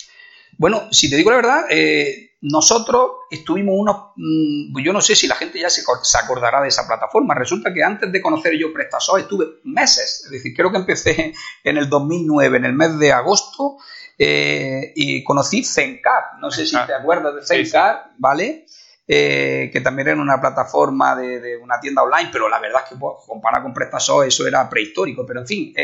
[0.59, 5.29] Bueno, si te digo la verdad, eh, nosotros estuvimos unos, mm, yo no sé si
[5.29, 5.83] la gente ya se,
[6.23, 7.35] acordará de esa plataforma.
[7.35, 11.33] Resulta que antes de conocer yo PrestaShop estuve meses, es decir, creo que empecé
[11.65, 13.77] en el 2009, en el mes de agosto,
[14.19, 16.41] eh, y conocí Zencar.
[16.41, 18.67] No sé si te acuerdas de Zencar, ¿vale?
[19.07, 22.97] Eh, que también era una plataforma de, una tienda online, pero la verdad es que
[22.97, 25.25] pues, comparado con PrestaShop eso era prehistórico.
[25.25, 25.75] Pero en fin,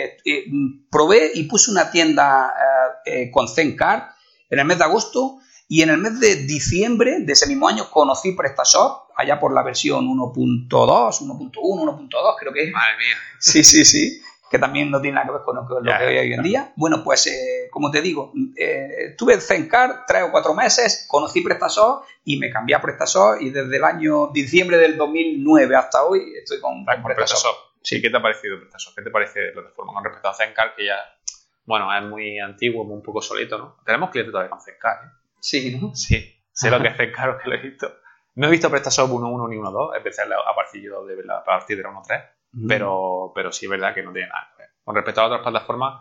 [0.90, 2.52] probé y puse una tienda
[3.32, 4.13] con Zencar
[4.50, 7.90] en el mes de agosto y en el mes de diciembre de ese mismo año
[7.90, 12.72] conocí PrestaShop, allá por la versión 1.2, 1.1, 1.2 creo que es.
[12.72, 13.16] Madre mía.
[13.38, 16.32] Sí, sí, sí, que también no tiene nada que ver con lo que, hay hoy
[16.32, 16.72] en día.
[16.76, 21.40] Bueno, pues eh, como te digo, eh, estuve en Zencar tres o cuatro meses, conocí
[21.40, 26.34] PrestaShop y me cambié a PrestaShop y desde el año diciembre del 2009 hasta hoy
[26.40, 27.56] estoy con, PrestaShop.
[27.82, 28.94] Sí, ¿qué te ha parecido PrestaShop?
[28.94, 30.96] ¿Qué te parece la plataforma con respecto a Zencar que ya
[31.64, 33.76] bueno, es muy antiguo, muy un poco solito, ¿no?
[33.84, 35.08] Tenemos clientes todavía con Zencar, ¿eh?
[35.40, 35.94] Sí, ¿no?
[35.94, 37.92] Sí, sé lo que es Zencar, que lo he visto.
[38.36, 41.90] No he visto PrestaShop 1.1 ni 1.2, empecé a partir de, a partir de la
[41.90, 42.30] 1.3,
[42.68, 44.70] pero, pero sí es verdad que no tiene nada que ver.
[44.82, 46.00] Con respecto a otras plataformas,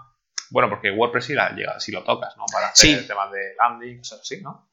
[0.49, 2.45] bueno, porque WordPress sí, la llega, si lo tocas, ¿no?
[2.51, 4.69] Para hacer temas de landing, cosas así, ¿no?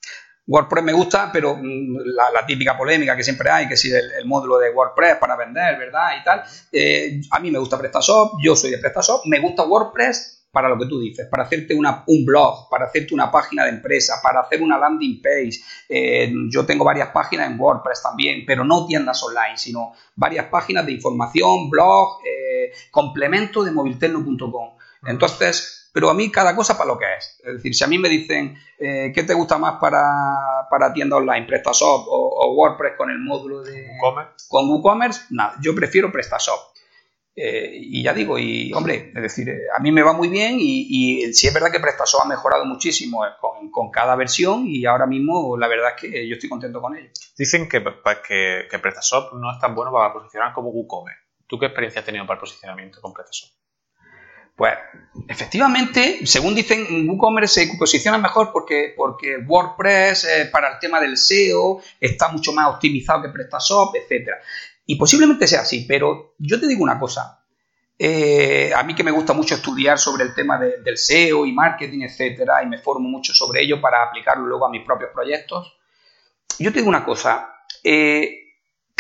[0.46, 4.59] WordPress me gusta, pero mm, la, típica polémica que siempre hay, que si el, módulo
[4.59, 6.16] de WordPress para vender, ¿verdad?
[6.20, 6.42] Y tal.
[6.72, 10.79] Eh, a mí me gusta PrestaShop, yo soy de PrestaShop, me gusta WordPress para lo
[10.79, 14.41] que tú dices, para hacerte una, un blog, para hacerte una página de empresa, para
[14.41, 15.61] hacer una landing page.
[15.89, 20.85] Eh, yo tengo varias páginas en WordPress también, pero no tiendas online, sino varias páginas
[20.87, 24.71] de información, blog, eh, complemento de movilterno.com.
[25.07, 27.41] Entonces, pero a mí cada cosa para lo que es.
[27.45, 30.03] Es decir, si a mí me dicen eh, qué te gusta más para,
[30.69, 35.75] para tienda online, PrestaShop o, WordPress con el módulo de WooCommerce, con WooCommerce, nada, yo
[35.75, 36.59] prefiero PrestaShop.
[37.42, 40.57] Eh, y ya digo, y hombre, es decir, eh, a mí me va muy bien
[40.61, 44.85] y, y sí es verdad que PrestaShop ha mejorado muchísimo con, con, cada versión y
[44.85, 47.09] ahora mismo la verdad es que yo estoy contento con ello.
[47.38, 47.83] Dicen que,
[48.29, 51.22] que, que PrestaShop no es tan bueno para posicionar como WooCommerce.
[51.46, 53.50] ¿Tú qué experiencia has tenido para el posicionamiento con PrestaShop?
[54.55, 54.74] Pues
[55.26, 61.16] efectivamente, según dicen, WooCommerce se posiciona mejor porque, porque WordPress eh, para el tema del
[61.16, 64.29] SEO está mucho más optimizado que PrestaShop, etc.
[64.87, 67.45] Y posiblemente sea así, pero yo te digo una cosa.
[67.99, 72.01] Eh, a mí que me gusta mucho estudiar sobre el tema del SEO y marketing,
[72.01, 75.77] etcétera, y me formo mucho sobre ello para aplicarlo luego a mis propios proyectos.
[76.59, 77.55] Yo te digo una cosa.
[77.85, 78.39] Eh,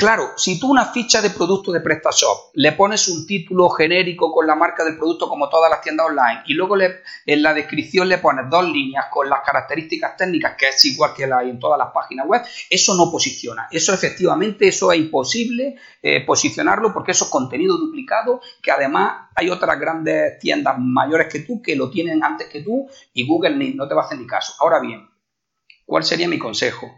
[0.00, 4.46] Claro, si tú una ficha de producto de PrestaShop le pones un título genérico con
[4.46, 8.16] la marca del producto como todas las tiendas online y luego en la descripción le
[8.16, 11.78] pones dos líneas con las características técnicas que es igual que la hay en todas
[11.78, 13.68] las páginas web, eso no posiciona.
[13.70, 19.50] Eso efectivamente, eso es imposible eh, posicionarlo porque eso es contenido duplicado que además hay
[19.50, 23.86] otras grandes tiendas mayores que tú que lo tienen antes que tú y Google no
[23.86, 24.54] te va a hacer ni caso.
[24.60, 25.10] Ahora bien,
[25.84, 26.90] ¿cuál sería mi consejo?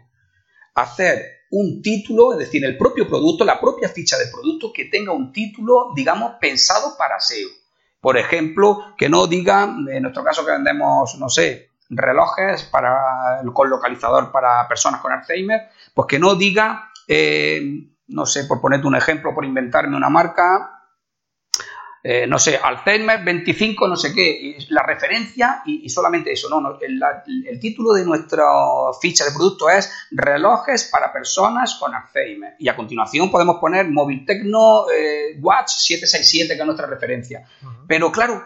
[0.73, 5.11] Hacer un título, es decir, el propio producto, la propia ficha del producto que tenga
[5.11, 7.47] un título, digamos, pensado para SEO.
[8.01, 13.69] Por ejemplo, que no diga, en nuestro caso que vendemos, no sé, relojes para, con
[13.69, 17.61] localizador para personas con Alzheimer, pues que no diga, eh,
[18.07, 20.82] no sé, por ponerte un ejemplo, por inventarme una marca,
[22.05, 27.59] eh, no sé, Alzheimer 25, no sé qué, la referencia y, solamente eso, no, el,
[27.61, 28.43] título de nuestra
[29.01, 32.55] ficha de producto es relojes para personas con Alzheimer.
[32.59, 37.47] Y a continuación podemos poner Móvil Tecno eh, Watch 767 que es nuestra referencia.
[37.87, 38.43] Pero claro,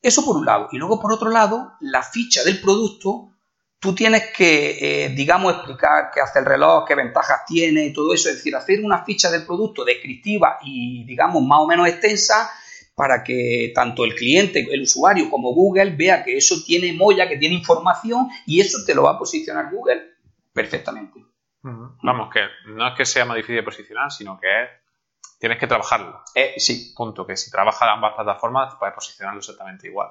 [0.00, 0.68] eso por un lado.
[0.72, 3.28] Y luego por otro lado, la ficha del producto
[3.78, 8.12] tú tienes que, eh, digamos, explicar qué hace el reloj, qué ventajas tiene y todo
[8.12, 12.50] eso, es decir, hacer una ficha del producto descriptiva y, digamos, más o menos extensa
[12.94, 17.38] para que tanto el cliente, el usuario como Google vea que eso tiene molla, que
[17.38, 20.12] tiene información y eso te lo va a posicionar Google
[20.52, 21.24] perfectamente.
[21.62, 24.48] Vamos, que no es que sea más difícil de posicionar, sino que
[25.38, 26.22] tienes que trabajarlo.
[26.34, 26.92] Eh, sí.
[26.96, 27.24] Punto.
[27.24, 30.10] Que si trabajas ambas plataformas, puedes posicionarlo exactamente igual.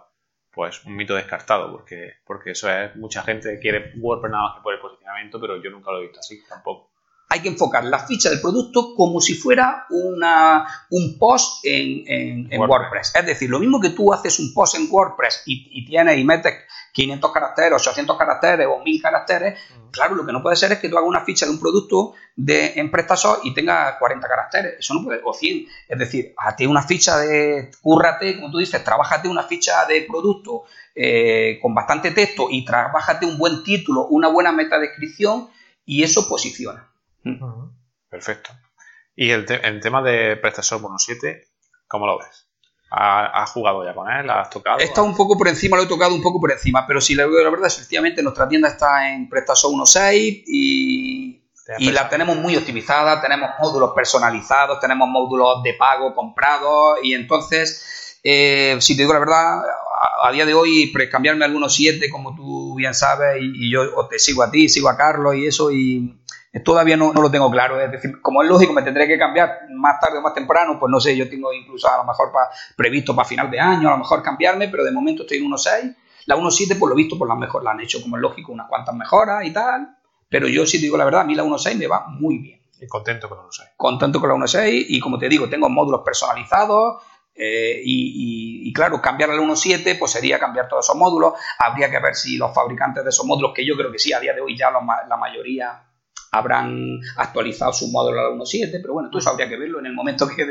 [0.49, 4.61] Pues un mito descartado, porque, porque eso es, mucha gente quiere WordPress nada más que
[4.61, 6.90] por el posicionamiento, pero yo nunca lo he visto así tampoco
[7.31, 13.13] hay que enfocar la ficha del producto como si fuera una, un post en, WordPress.
[13.15, 16.53] Es decir, lo mismo que tú haces un post en WordPress y, tienes y metes
[16.91, 19.57] 500 caracteres, 800 caracteres o 1000 caracteres,
[19.91, 22.15] claro, lo que no puede ser es que tú hagas una ficha de un producto
[22.35, 24.73] de, en PrestaShop y tenga 40 caracteres.
[24.79, 25.67] Eso no puede, o 100.
[25.87, 30.63] Es decir, hazte una ficha de, cúrrate, como tú dices, trabájate una ficha de producto
[30.93, 35.47] eh, con bastante texto y trabájate un buen título, una buena metadescripción
[35.85, 36.90] y eso posiciona.
[38.09, 38.51] Perfecto.
[39.15, 41.43] ¿Y el, tema de PrestaShop 1.7,
[41.87, 42.47] cómo lo ves?
[42.89, 44.29] ¿Has jugado ya con él?
[44.29, 44.79] ¿Has tocado?
[44.79, 47.15] He estado un poco por encima, lo he tocado un poco por encima, pero si
[47.15, 51.41] la, la verdad efectivamente nuestra tienda está en PrestaShop 1.6 y,
[51.77, 58.19] y la tenemos muy optimizada, tenemos módulos personalizados, tenemos módulos de pago comprados y entonces,
[58.23, 59.61] eh, si te digo la verdad,
[60.23, 64.19] a, día de hoy cambiarme algunos 7, como tú bien sabes, y, y yo te
[64.19, 66.17] sigo a ti, sigo a Carlos y eso, y
[66.65, 70.01] Todavía no, lo tengo claro, es decir, como es lógico, me tendré que cambiar más
[70.01, 72.29] tarde o más temprano, pues no sé, yo tengo incluso a lo mejor
[72.75, 75.95] previsto para final de año, a lo mejor cambiarme, pero de momento estoy en 1.6.
[76.25, 78.67] La 1.7, por lo visto, por la mejor la han hecho, como es lógico, unas
[78.67, 79.95] cuantas mejoras y tal,
[80.27, 82.61] pero yo si digo la verdad, a mí la 1.6 me va muy bien.
[82.81, 83.69] Y contento con la 1.6.
[83.77, 87.01] Contento con la 1.6 y como te digo, tengo módulos personalizados,
[87.33, 91.33] eh, y, claro, cambiar al 1.7 pues sería cambiar todos esos módulos.
[91.59, 94.19] Habría que ver si los fabricantes de esos módulos, que yo creo que sí, a
[94.19, 95.81] día de hoy ya la mayoría
[96.31, 99.87] habrán actualizado su módulo a la 1.7, pero bueno, todo eso habría que verlo en
[99.87, 100.47] el momento que,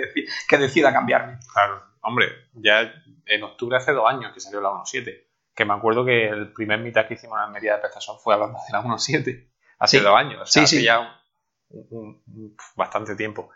[0.49, 1.39] que decida cambiarme.
[1.53, 2.93] Claro, hombre, ya
[3.27, 6.81] en octubre hace dos años que salió la 1.7, que me acuerdo que el primer
[6.81, 10.17] mitad que hicimos en la Almería de PrestaShop fue hablando de la 1.7, hace dos
[10.17, 11.19] años, o sea, hace ya
[12.77, 13.51] bastante tiempo.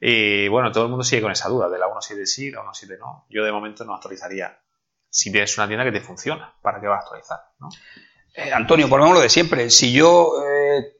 [0.00, 2.98] Y bueno, todo el mundo sigue con esa duda de la 1.7 sí, la 1.7
[2.98, 3.26] no.
[3.30, 4.58] Yo de momento no actualizaría.
[5.08, 7.38] Si tienes una tienda que te funciona, ¿para qué vas a actualizar?
[7.58, 7.68] ¿no?
[8.34, 9.70] Eh, Antonio, volvemos lo de siempre.
[9.70, 10.95] Si yo eh,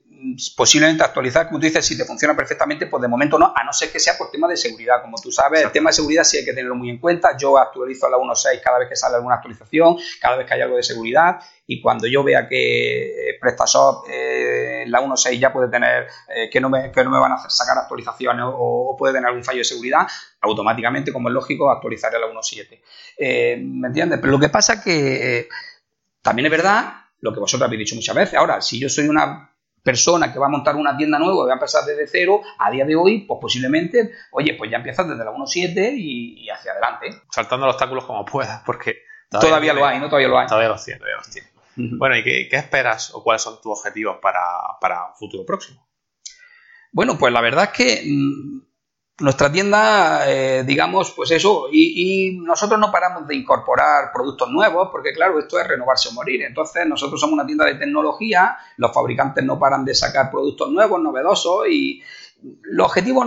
[0.57, 3.72] posiblemente actualizar, como tú dices, si te funciona perfectamente, pues de momento no, a no
[3.72, 5.02] ser que sea por tema de seguridad.
[5.02, 7.37] Como tú sabes, el tema de seguridad sí hay que tenerlo muy en cuenta.
[7.37, 10.61] Yo actualizo a la 1.6 cada vez que sale alguna actualización, cada vez que hay
[10.61, 11.40] algo de seguridad.
[11.66, 16.61] Y cuando yo vea que eh, PrestaShop eh, la 1.6 ya puede tener, eh, que,
[16.61, 19.59] no me, que no me van a hacer sacar actualizaciones o, puede tener algún fallo
[19.59, 20.07] de seguridad,
[20.40, 22.81] automáticamente, como es lógico, actualizaré la 1.7.
[23.18, 24.18] Eh, ¿Me entiendes?
[24.20, 25.48] Pero lo que pasa es que
[26.22, 28.35] también es verdad lo que vosotros habéis dicho muchas veces.
[28.35, 29.50] Ahora, si yo soy una
[29.87, 32.72] persona que va a montar una tienda nueva y va a empezar desde cero, a
[32.72, 37.22] día de hoy, pues posiblemente, oye, pues ya empiezas desde la 1.7 y, hacia adelante.
[37.31, 39.05] Saltando los obstáculos como puedas, porque...
[39.31, 40.07] Todavía, lo hay, ¿no?
[40.07, 40.46] Todavía lo hay.
[40.49, 41.49] Todavía los tiene, todavía los tiene.
[41.77, 44.40] Bueno, ¿y qué, esperas o cuáles son tus objetivos para,
[44.81, 45.87] para un futuro próximo?
[46.90, 48.61] Bueno, pues la verdad es que mm,
[49.18, 55.12] nuestra tienda, eh, digamos, pues eso, y, nosotros no paramos de incorporar productos nuevos, porque
[55.12, 56.42] claro, esto es renovarse o morir.
[56.42, 61.00] Entonces, nosotros somos una tienda de tecnología, los fabricantes no paran de sacar productos nuevos,
[61.00, 62.02] novedosos, y
[62.62, 63.26] los objetivos,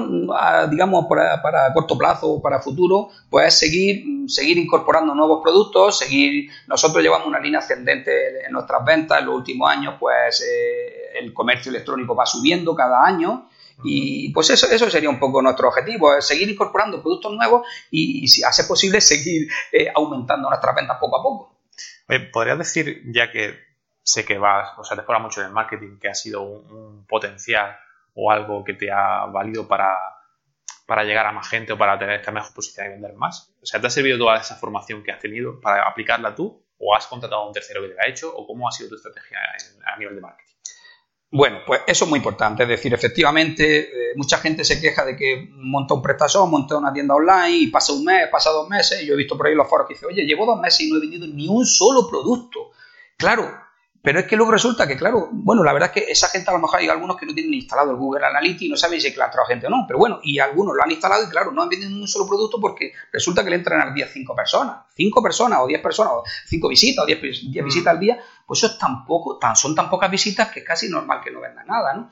[0.69, 5.97] digamos, para, para corto plazo o para futuro, pues es seguir, seguir incorporando nuevos productos,
[5.97, 11.19] seguir, nosotros llevamos una línea ascendente en nuestras ventas, en los últimos años, pues eh,
[11.19, 13.49] el comercio electrónico va subiendo cada año,
[13.83, 18.43] y pues eso, eso sería un poco nuestro objetivo, seguir incorporando productos nuevos y, si
[18.43, 21.59] hace posible, seguir eh, aumentando nuestras ventas poco a poco.
[22.33, 23.69] ¿Podrías decir, ya que
[24.01, 27.05] sé que vas, o sea, te fuera mucho en el marketing, que ha sido un,
[27.05, 27.77] potencial
[28.15, 29.95] o algo que te ha valido para,
[30.85, 33.53] para llegar a más gente o para tener esta mejor posición y vender más?
[33.61, 36.65] O sea, ¿te ha servido toda esa formación que has tenido para aplicarla tú?
[36.79, 38.33] ¿O has contratado a un tercero que te la ha hecho?
[38.35, 39.37] ¿O cómo ha sido tu estrategia
[39.85, 40.59] a nivel de marketing?
[41.31, 42.63] Bueno, pues eso es muy importante.
[42.63, 46.91] Es decir, efectivamente, eh, mucha gente se queja de que monta un prestación, monta una
[46.91, 49.03] tienda online y pasa un mes, pasa dos meses.
[49.03, 50.89] Y yo he visto por ahí los foros que dicen, oye, llevo dos meses y
[50.89, 52.71] no he vendido ni un solo producto.
[53.15, 53.51] Claro,
[54.01, 56.53] pero es que luego resulta que, claro, bueno, la verdad es que esa gente a
[56.53, 59.07] lo mejor hay algunos que no tienen instalado el Google Analytics y no saben si
[59.07, 59.83] es que la ha gente o no.
[59.88, 62.62] Pero bueno, y algunos lo han instalado y, claro, no han vendido un solo producto
[62.62, 64.85] porque resulta que le entran al día cinco personas.
[64.95, 67.65] Cinco personas o diez personas o cinco visitas o diez, mm.
[67.65, 70.65] visitas al día, pues eso es tan poco, tan, son tan pocas visitas que es
[70.65, 72.09] casi normal que no vendan nada, ¿no?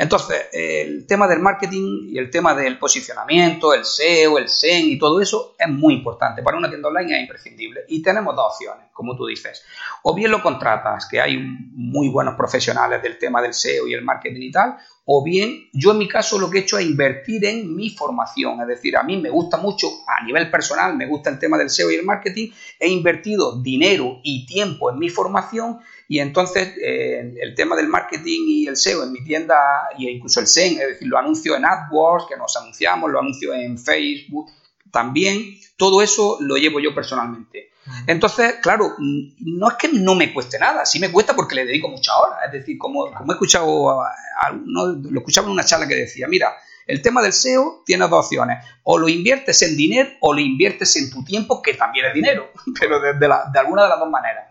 [0.00, 4.98] Entonces, el tema del marketing y el tema del posicionamiento, el SEO, el SEN y
[4.98, 6.42] todo eso es muy importante.
[6.42, 7.82] Para una tienda online es imprescindible.
[7.86, 9.62] Y tenemos dos opciones, como tú dices.
[10.02, 14.00] O bien lo contratas, que hay muy buenos profesionales del tema del SEO y el
[14.00, 17.44] marketing y tal, o bien yo en mi caso lo que he hecho es invertir
[17.44, 21.28] en mi formación, es decir, a mí me gusta mucho a nivel personal, me gusta
[21.28, 25.80] el tema del SEO y el marketing, he invertido dinero y tiempo en mi formación
[26.10, 29.54] y entonces eh, el tema del marketing y el SEO en mi tienda
[29.96, 33.54] e incluso el SEM, es decir, lo anuncio en AdWords, que nos anunciamos, lo anuncio
[33.54, 34.50] en Facebook
[34.90, 37.70] también, todo eso lo llevo yo personalmente.
[38.08, 41.86] Entonces, claro, no es que no me cueste nada, sí me cuesta porque le dedico
[41.86, 42.40] muchas horas.
[42.46, 44.02] Es decir, como, como he escuchado,
[44.50, 46.56] lo escuchaba en una charla que decía, mira,
[46.88, 48.64] el tema del SEO tiene dos opciones.
[48.82, 52.50] O lo inviertes en dinero o lo inviertes en tu tiempo, que también es dinero,
[52.80, 54.49] pero de, de alguna de las dos maneras.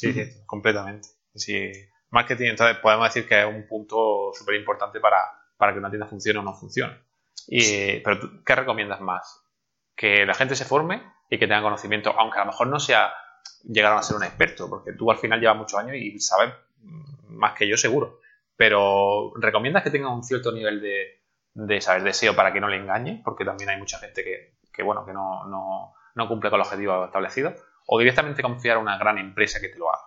[0.00, 1.08] Sí, completamente.
[1.34, 1.70] Sí,
[2.10, 6.38] marketing, entonces podemos decir que es un punto súper importante para, que una tienda funcione
[6.38, 6.98] o no funcione.
[7.46, 9.42] Y, pero ¿qué recomiendas más?
[9.94, 13.12] Que la gente se forme y que tenga conocimiento, aunque a lo mejor no sea
[13.64, 16.54] llegar a ser un experto, porque tú al final llevas muchos años y sabes
[17.28, 18.20] más que yo seguro.
[18.56, 21.22] Pero ¿recomiendas que tenga un cierto nivel de,
[21.54, 23.20] de saber deseo para que no le engañe?
[23.24, 24.24] Porque también hay mucha gente
[24.72, 27.54] que, bueno, que no, no, no cumple con el objetivo establecido
[27.92, 30.04] o directamente confiar a una gran empresa que te lo haga?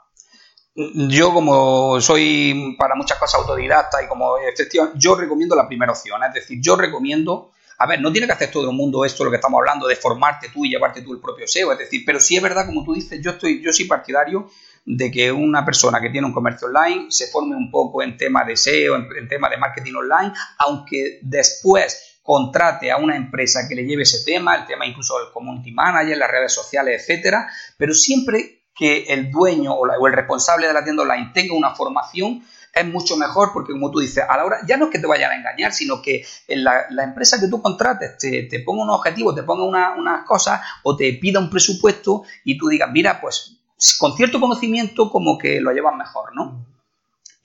[1.10, 6.24] Yo como soy para muchas cosas autodidacta y como excepción, yo recomiendo la primera opción,
[6.24, 9.30] es decir, yo recomiendo, a ver, no tiene que hacer todo el mundo esto lo
[9.30, 12.22] que estamos hablando de formarte tú y llevarte tú el propio SEO, es decir, pero
[12.22, 14.50] sí es verdad como tú dices, yo estoy yo soy partidario
[14.86, 18.46] de que una persona que tiene un comercio online se forme un poco en tema
[18.46, 23.76] de SEO, en, en tema de marketing online, aunque después contrate a una empresa que
[23.76, 27.94] le lleve ese tema, el tema incluso del community manager, las redes sociales, etcétera, pero
[27.94, 32.44] siempre que el dueño o, el responsable de la tienda online tenga una formación,
[32.74, 35.06] es mucho mejor porque, como tú dices, a la hora, ya no es que te
[35.06, 39.44] vayan a engañar, sino que la, empresa que tú contrates te, ponga un objetivo, te
[39.44, 43.60] ponga unas cosas o te pida un presupuesto y tú digas, mira, pues
[44.00, 46.66] con cierto conocimiento como que lo llevas mejor, ¿no?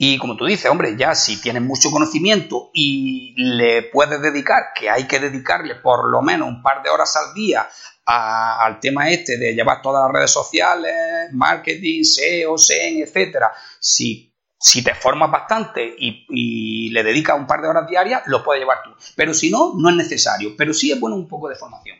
[0.00, 4.88] Y como tú dices, hombre, ya si tienes mucho conocimiento y le puedes dedicar, que
[4.88, 7.68] hay que dedicarle por lo menos un par de horas al día
[8.10, 14.82] al tema este de llevar todas las redes sociales, marketing, SEO, SEN, etcétera, si, si
[14.82, 18.90] te formas bastante y, le dedicas un par de horas diarias, lo puedes llevar tú.
[19.14, 20.54] Pero si no, no es necesario.
[20.56, 21.98] Pero sí es bueno un poco de formación.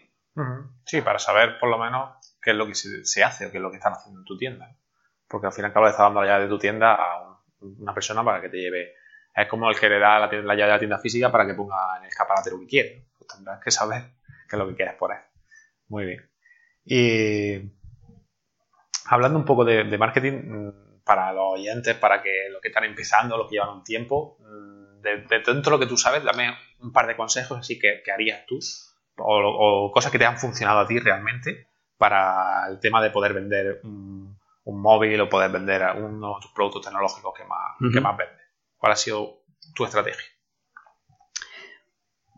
[0.87, 3.63] Sí, para saber por lo menos qué es lo que se, hace o qué es
[3.63, 4.75] lo que están haciendo en tu tienda.
[5.29, 8.25] Porque al final acabas de estar dando la llave de tu tienda a una persona
[8.25, 8.95] para que te lleve.
[9.35, 11.97] Es como el que le da la, llave de la tienda física para que ponga
[11.97, 13.07] en el escaparate lo que quiere.
[13.17, 14.03] Pues tendrás que saber
[14.49, 15.19] qué es lo que quieres poner.
[15.89, 16.31] Muy bien.
[16.85, 17.71] Y
[19.07, 23.37] hablando un poco de, marketing, mm, para los oyentes, para que los que están empezando,
[23.37, 26.93] los que llevan un tiempo, mm, de, dentro de lo que tú sabes, dame un
[26.93, 28.59] par de consejos así que, harías tú
[29.19, 33.81] o, cosas que te han funcionado a ti realmente para el tema de poder vender
[34.69, 38.45] un, móvil o poder vender uno de tus productos tecnológicos que más, que más vendes.
[38.77, 39.43] ¿Cuál ha sido
[39.75, 40.25] tu estrategia?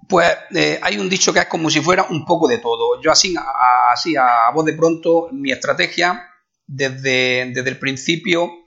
[0.09, 3.01] Pues eh, hay un dicho que es como si fuera un poco de todo.
[3.01, 6.29] Yo así, a, así a voz de pronto, mi estrategia
[6.67, 8.61] desde, desde el principio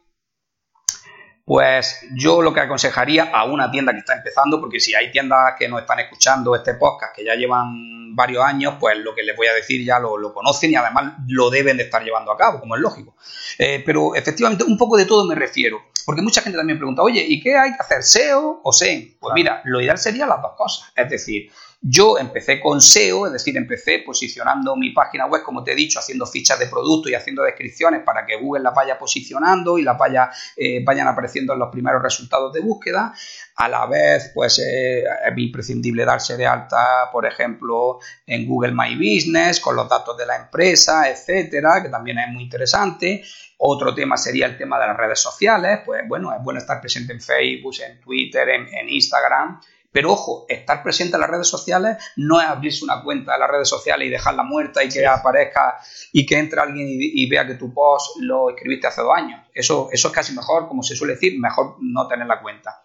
[1.46, 5.56] pues yo lo que aconsejaría a una tienda que está empezando, porque si hay tiendas
[5.58, 9.36] que nos están escuchando este podcast que ya llevan varios años, pues lo que les
[9.36, 12.60] voy a decir ya lo, conocen y además lo deben de estar llevando a cabo,
[12.60, 13.16] como es lógico.
[13.58, 17.26] Eh, pero efectivamente, un poco de todo me refiero, porque mucha gente también pregunta, oye,
[17.28, 19.16] ¿y qué hay que hacer, SEO o SEM?
[19.20, 21.52] Pues mira, lo ideal sería las dos cosas, es decir,
[21.86, 26.00] yo empecé con SEO, es decir, empecé posicionando mi página web, como te he dicho,
[26.00, 29.98] haciendo fichas de producto y haciendo descripciones para que Google las vaya posicionando y las
[29.98, 33.14] vaya, eh, vayan apareciendo en los primeros resultados de búsqueda.
[33.58, 38.96] A la vez, pues eh, es imprescindible darse de alta, por ejemplo, en Google My
[38.96, 43.26] Business, con los datos de la empresa, etcétera, que también es muy interesante.
[43.58, 47.12] Otro tema sería el tema de las redes sociales, pues bueno, es bueno estar presente
[47.12, 49.60] en Facebook, en Twitter, en Instagram
[49.94, 53.50] pero ojo, estar presente en las redes sociales no es abrirse una cuenta en las
[53.50, 55.78] redes sociales y dejarla muerta y que aparezca
[56.12, 59.40] y que entre alguien y, vea que tu post lo escribiste hace dos años.
[59.54, 62.82] Eso, eso es casi mejor, como se suele decir, mejor no tener la cuenta.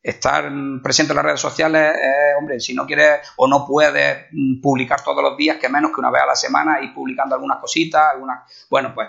[0.00, 0.48] Estar
[0.80, 1.92] presente en las redes sociales,
[2.38, 4.26] hombre, si no quieres o no puedes
[4.62, 7.58] publicar todos los días, que menos que una vez a la semana y publicando algunas
[7.58, 8.68] cositas, algunas.
[8.70, 9.08] Bueno, pues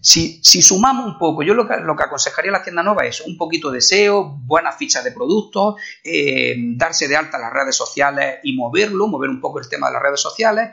[0.00, 3.70] si, sumamos un poco, yo lo que, aconsejaría a la tienda nueva es un poquito
[3.70, 9.08] de SEO, buenas fichas de productos, eh, darse de alta las redes sociales y moverlo,
[9.08, 10.70] mover un poco el tema de las redes sociales.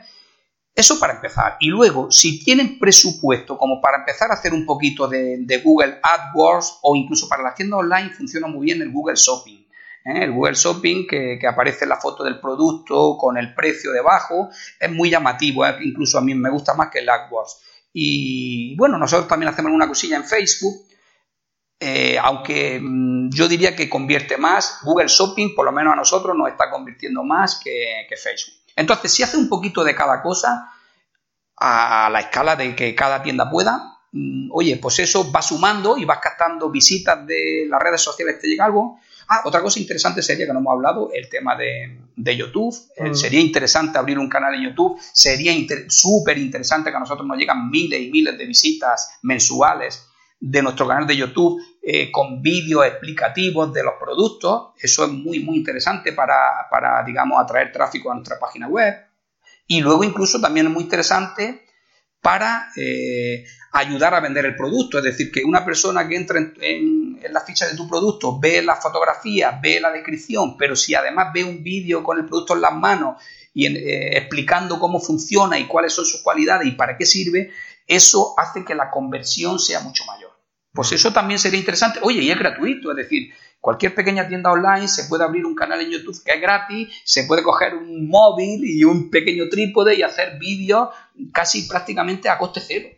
[0.78, 1.56] Eso para empezar.
[1.58, 6.78] Y luego, si tienen presupuesto como para empezar a hacer un poquito de, Google AdWords
[6.82, 9.66] o incluso para la tienda online, funciona muy bien el Google Shopping.
[10.04, 10.22] ¿eh?
[10.22, 15.10] El Google Shopping, que, aparece la foto del producto con el precio debajo, es muy
[15.10, 15.66] llamativo.
[15.66, 15.78] ¿eh?
[15.82, 17.60] Incluso a mí me gusta más que el AdWords.
[17.92, 20.86] Y bueno, nosotros también hacemos una cosilla en Facebook,
[21.80, 26.36] eh, aunque mm, yo diría que convierte más, Google Shopping por lo menos a nosotros
[26.36, 28.56] nos está convirtiendo más que, Facebook.
[28.74, 30.72] Entonces, si hace un poquito de cada cosa,
[31.56, 36.04] a la escala de que cada tienda pueda, mm, oye, pues eso va sumando y
[36.04, 39.00] vas captando visitas de las redes sociales, te llega algo,
[39.30, 42.74] Ah, otra cosa interesante sería que no hemos hablado, el tema de, YouTube.
[42.96, 43.14] Eh, mm.
[43.14, 44.98] sería interesante abrir un canal en YouTube.
[45.12, 45.52] Sería
[45.88, 50.06] súper interesante que a nosotros nos llegan miles y miles de visitas mensuales
[50.40, 54.68] de nuestro canal de YouTube eh, con vídeos explicativos de los productos.
[54.80, 58.94] Eso es muy, muy interesante para, para, digamos, atraer tráfico a nuestra página web.
[59.66, 61.66] Y luego incluso también es muy interesante
[62.22, 64.98] para eh, ayudar a vender el producto.
[64.98, 68.76] Es decir, que una persona que entra en, la ficha de tu producto ve la
[68.76, 72.74] fotografía, ve la descripción, pero si además ve un vídeo con el producto en las
[72.74, 73.20] manos
[73.52, 77.50] y eh, explicando cómo funciona y cuáles son sus cualidades y para qué sirve,
[77.86, 80.30] eso hace que la conversión sea mucho mayor.
[80.72, 81.98] Pues eso también sería interesante.
[82.02, 85.80] Oye, y es gratuito, es decir, Cualquier pequeña tienda online se puede abrir un canal
[85.80, 90.02] en YouTube que es gratis, se puede coger un móvil y un pequeño trípode y
[90.02, 90.90] hacer vídeos
[91.32, 92.88] casi prácticamente a coste cero.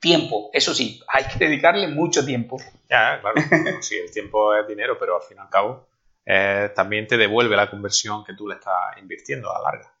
[0.00, 2.56] Tiempo, eso sí, hay que dedicarle mucho tiempo.
[2.88, 3.36] Ya, claro.
[3.80, 5.88] sí, el tiempo es dinero, pero al fin y al cabo
[6.26, 9.92] eh, también te devuelve la conversión que tú le estás invirtiendo a la larga.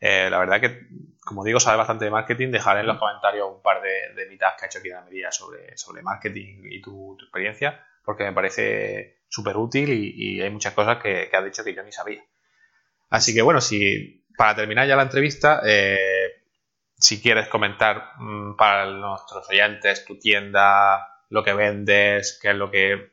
[0.00, 0.88] Eh, la verdad que,
[1.20, 2.50] como digo, sabe bastante de marketing.
[2.50, 5.30] Dejaré en los comentarios un par de, de que ha hecho aquí en la medida
[5.30, 11.00] sobre, sobre marketing y tu experiencia porque me parece súper útil y, hay muchas cosas
[11.02, 12.22] que, que has dicho que yo ni sabía.
[13.08, 16.19] Así que bueno, si para terminar ya la entrevista, eh,
[17.00, 22.70] si quieres comentar mm, para nuestros oyentes tu tienda, lo que vendes, qué es lo
[22.70, 23.10] que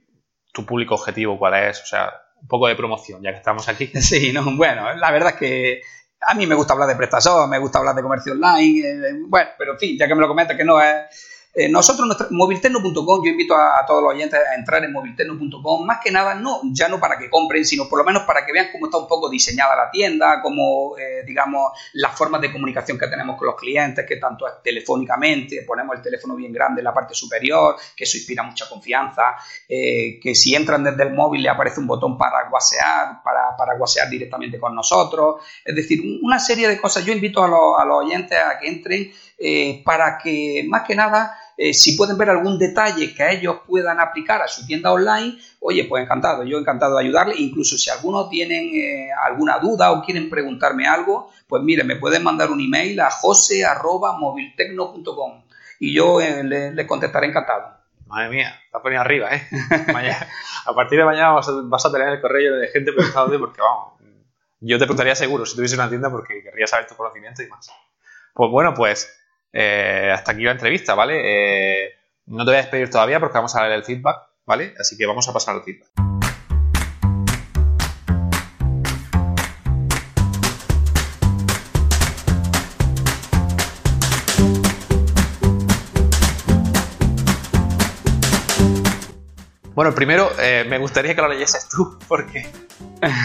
[0.53, 2.11] tu público objetivo, cuál es, o sea,
[2.41, 3.88] un poco de promoción, ya que estamos aquí.
[4.01, 5.81] Sí, no, bueno, la verdad es que
[6.21, 9.49] a mí me gusta hablar de prestación, me gusta hablar de comercio online, eh, bueno,
[9.57, 13.32] pero en fin, ya que me lo comentas que no es Eh, nosotros, movilterno.com, yo
[13.32, 16.99] invito a, todos los oyentes a entrar en movilterno.com, más que nada, no, ya no
[16.99, 19.76] para que compren, sino por lo menos para que vean cómo está un poco diseñada
[19.76, 24.18] la tienda, cómo, eh, digamos, las formas de comunicación que tenemos con los clientes, que
[24.18, 28.43] tanto es telefónicamente, ponemos el teléfono bien grande en la parte superior, que eso inspira
[28.43, 29.38] mucha confianza,
[29.68, 33.76] eh, que si entran desde el móvil le aparece un botón para guasear, para, para
[33.76, 37.03] guasear directamente con nosotros, es decir, una serie de cosas.
[37.03, 39.12] Yo invito a los, a los oyentes a que entren
[39.84, 44.43] para que, más que nada, eh, si pueden ver algún detalle que ellos puedan aplicar
[44.43, 47.39] a su tienda online, oye, pues encantado, yo encantado de ayudarles.
[47.39, 52.22] Incluso si algunos tienen eh, alguna duda o quieren preguntarme algo, pues mire, me pueden
[52.24, 55.45] mandar un email a jose.moviltecno.com
[55.80, 57.76] y yo eh, les contestaré encantado.
[58.05, 59.41] Madre mía, está poniendo arriba, ¿eh?
[60.66, 63.93] a partir de mañana vas a, tener el correo de gente preguntándote porque, vamos,
[64.60, 67.72] yo te preguntaría seguro si tuviese una tienda porque querría saber tu conocimiento y más.
[68.34, 69.18] Pues bueno, pues
[69.60, 71.22] eh, hasta aquí la entrevista, ¿vale?
[71.24, 71.93] Eh,
[72.28, 74.76] no te voy a despedir todavía porque vamos a ver el feedback, ¿vale?
[74.80, 76.07] Así que vamos a pasar al feedback.
[89.78, 92.49] Bueno, primero eh, me gustaría que lo leyeses tú, porque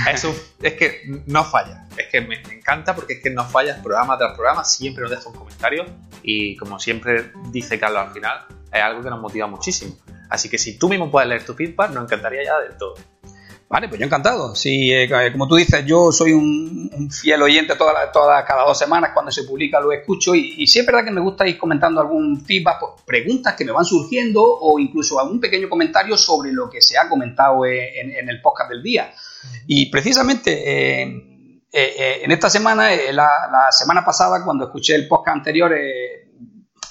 [0.06, 1.88] es, que no falla.
[1.96, 5.30] Es que me, encanta porque es que no falla programa tras programa, siempre nos deja
[5.30, 5.86] un comentario
[6.22, 9.96] y como siempre dice Carlos al final, es algo que nos motiva muchísimo.
[10.28, 12.96] Así que si tú mismo puedes leer tu feedback, nos encantaría ya del todo.
[13.72, 14.54] Vale, pues yo encantado.
[14.54, 19.12] Sí, eh, como tú dices, yo soy un, fiel oyente toda, toda, cada dos semanas
[19.14, 21.98] cuando se publica lo escucho y, y sí es verdad que me gusta ir comentando
[22.02, 26.68] algún feedback, pues, preguntas que me van surgiendo o incluso algún pequeño comentario sobre lo
[26.68, 29.10] que se ha comentado en, el podcast del día.
[29.66, 31.06] Y precisamente eh,
[31.72, 35.74] eh, en esta semana, la, la, semana pasada, cuando escuché el podcast anterior,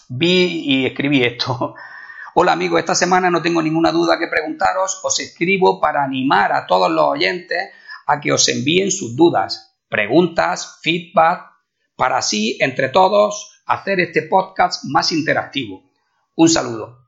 [0.10, 1.76] vi y escribí esto.
[2.34, 6.66] Hola amigos, esta semana no tengo ninguna duda que preguntaros, os escribo para animar a
[6.66, 7.72] todos los oyentes
[8.08, 11.52] a que os envíen sus dudas, preguntas, feedback,
[11.98, 15.84] para así, entre todos, hacer este podcast más interactivo.
[16.36, 17.01] Un saludo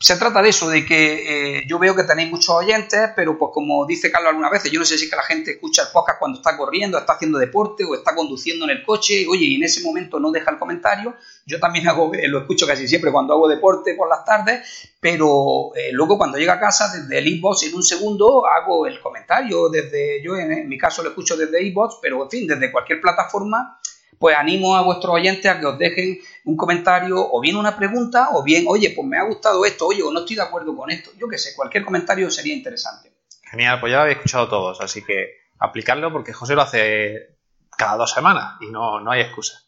[0.00, 3.50] se trata de eso, de que eh, yo veo que tenéis muchos oyentes, pero pues
[3.52, 5.88] como dice Carlos algunas veces, yo no sé si es que la gente escucha el
[5.92, 9.56] podcast cuando está corriendo, está haciendo deporte o está conduciendo en el coche, oye, y
[9.56, 11.16] en ese momento no deja el comentario.
[11.46, 15.74] Yo también hago, eh, lo escucho casi siempre cuando hago deporte por las tardes, pero
[15.74, 19.68] eh, luego cuando llega a casa, desde el inbox en un segundo hago el comentario,
[19.68, 23.00] desde, yo en, en mi caso lo escucho desde inbox, pero en fin, desde cualquier
[23.00, 23.80] plataforma
[24.18, 28.30] pues animo a vuestros oyentes a que os dejen un comentario o bien una pregunta
[28.32, 30.90] o bien, oye, pues me ha gustado esto, oye, o no estoy de acuerdo con
[30.90, 31.10] esto.
[31.16, 33.12] Yo qué sé, cualquier comentario sería interesante.
[33.50, 37.38] Genial, pues ya lo habéis escuchado todos, así que aplicarlo porque José lo hace
[37.76, 39.62] cada dos semanas y no, no hay excusa.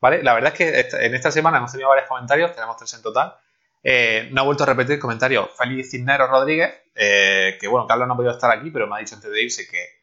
[0.00, 0.22] ¿Vale?
[0.22, 3.34] La verdad es que en esta semana hemos tenido varios comentarios, tenemos tres en total.
[3.82, 8.08] Eh, no ha vuelto a repetir el comentario Félix Cisneros Rodríguez, eh, que bueno, Carlos
[8.08, 9.99] no ha podido estar aquí, pero me ha dicho antes de irse que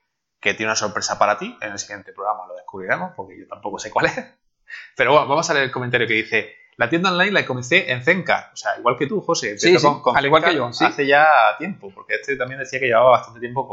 [0.47, 1.57] que tiene una sorpresa para ti.
[1.61, 4.15] En el siguiente programa lo descubriremos, porque yo tampoco sé cuál es.
[4.95, 8.01] Pero bueno, vamos a leer el comentario que dice: La tienda online la comencé en
[8.01, 8.51] Zencar.
[8.53, 9.57] O sea, igual que tú, José.
[9.57, 9.75] Sí,
[10.15, 10.67] al igual que yo.
[10.67, 11.27] Hace ya
[11.57, 13.67] tiempo, porque este también decía que llevaba bastante tiempo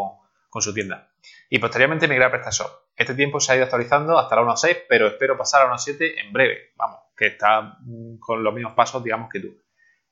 [0.50, 1.10] con, su tienda.
[1.48, 2.70] Y posteriormente migré a PrestaShop.
[2.96, 6.32] Este tiempo se ha ido actualizando hasta la 1.6, pero espero pasar a 1.7 en
[6.32, 6.72] breve.
[6.76, 9.62] Vamos, que está mm, con los mismos pasos, digamos, que tú.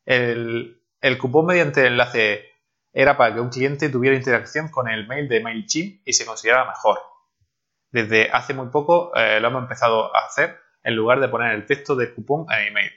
[0.04, 2.51] El, el cupón mediante el enlace
[2.92, 6.66] era para que un cliente tuviera interacción con el mail de MailChimp y se considerara
[6.66, 6.98] mejor.
[7.90, 11.66] Desde hace muy poco eh, lo hemos empezado a hacer en lugar de poner el
[11.66, 12.90] texto del cupón en email.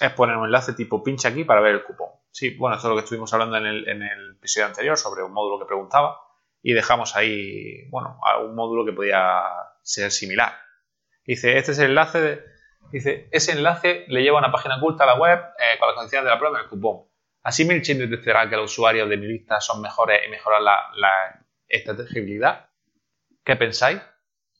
[0.00, 2.08] Es poner un enlace tipo pincha aquí para ver el cupón.
[2.30, 5.58] Sí, bueno, esto es lo que estuvimos hablando en el, episodio anterior sobre un módulo
[5.58, 6.20] que preguntaba
[6.62, 9.42] y dejamos ahí, bueno, un módulo que podía
[9.82, 10.52] ser similar.
[11.24, 12.44] Dice, este es el enlace,
[12.92, 15.96] dice, ese enlace le lleva a una página oculta a la web eh, con las
[15.96, 17.07] condiciones de la prueba del cupón.
[17.48, 21.40] Así MailChimp detectará que los usuarios de mi lista son mejores y mejorar la, la.
[23.42, 24.02] ¿Qué pensáis?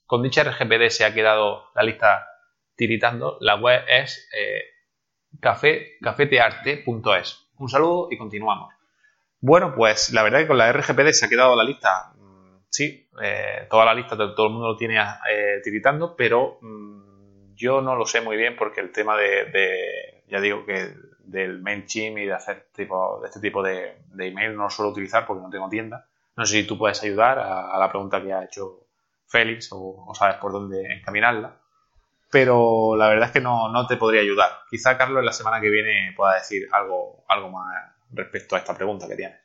[0.07, 2.26] Con dicha RGPD se ha quedado la lista
[2.76, 3.36] tiritando.
[3.43, 4.62] La web es eh,
[5.39, 7.51] cafetearte.es.
[7.59, 8.72] Un saludo y continuamos.
[9.39, 13.07] Bueno, pues la verdad que con la RGPD se ha quedado la lista, mm, sí,
[13.22, 14.99] eh, toda la lista, todo el mundo lo tiene
[15.30, 20.41] eh, tiritando, pero mm, yo no lo sé muy bien porque el tema de ya
[20.41, 20.95] digo que
[21.29, 25.26] del MailChimp y de hacer tipo, de este tipo de, email no lo suelo utilizar
[25.26, 26.07] porque no tengo tienda.
[26.37, 28.87] No sé si tú puedes ayudar a, la pregunta que ha hecho
[29.26, 31.57] Félix o, sabes por dónde encaminarla.
[32.31, 34.51] Pero la verdad es que no, te podría ayudar.
[34.70, 39.07] Quizá Carlos la semana que viene pueda decir algo, algo más respecto a esta pregunta
[39.09, 39.39] que tienes.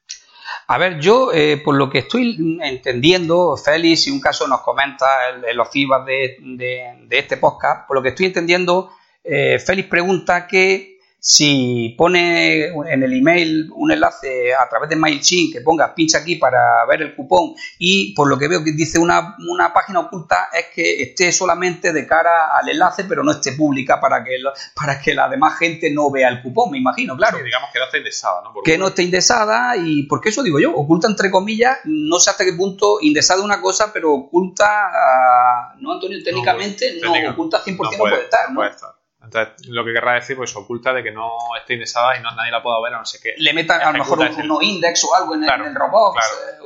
[0.68, 5.30] A ver, yo, eh, por lo que estoy entendiendo, Félix, si un caso nos comenta
[5.30, 8.92] en los feedback de, de, este podcast, por lo que estoy entendiendo,
[9.24, 10.93] eh, Félix pregunta que
[11.26, 16.36] si pone en el email un enlace a través de MailChimp que ponga pincha aquí
[16.36, 19.38] para ver el cupón y por lo que veo que dice una,
[19.74, 24.22] página oculta es que esté solamente de cara al enlace pero no esté pública para
[24.22, 24.36] que,
[24.76, 27.38] para que la demás gente no vea el cupón, me imagino, claro.
[27.42, 28.54] digamos que no esté indexada, ¿no?
[28.62, 32.44] que no esté indexada y porque eso digo yo, oculta entre comillas, no sé hasta
[32.44, 37.98] qué punto indexada una cosa, pero oculta, uh, no Antonio, técnicamente no, oculta 100% no
[37.98, 38.56] puede, estar, ¿no?
[38.56, 39.03] Puede estar.
[39.24, 42.52] Entonces, lo que querrá decir, pues oculta de que no esté indexada y no, nadie
[42.52, 43.34] la pueda ver, no sé qué.
[43.38, 46.16] Le metan a lo mejor un, no index o algo en, el, robot.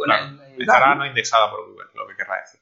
[0.03, 2.59] Claro, eh, Estará no indexada por Google, lo que querrá decir.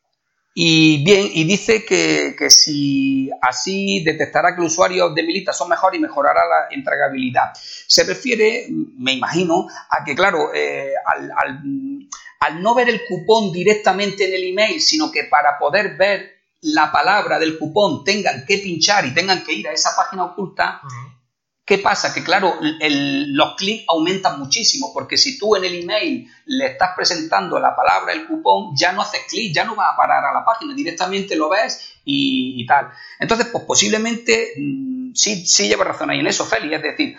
[0.54, 5.70] Y bien, y dice que, que, si así detectará que los usuarios de Milita son
[5.70, 7.52] mejores y mejorará la entregabilidad.
[7.54, 8.68] Se refiere,
[8.98, 11.60] me imagino, a que, claro, eh, al, al,
[12.40, 16.35] al no ver el cupón directamente en el email, sino que para poder ver
[16.66, 20.82] la palabra del cupón tengan que pinchar y tengan que ir a esa página oculta,
[21.64, 22.12] ¿qué pasa?
[22.12, 27.60] Que claro, los clics aumentan muchísimo, porque si tú en el email le estás presentando
[27.60, 30.44] la palabra, el cupón, ya no haces clic, ya no va a parar a la
[30.44, 32.90] página, directamente lo ves y, tal.
[33.20, 37.16] Entonces, pues posiblemente mm, sí, sí lleva razón ahí en eso, Feli, es decir,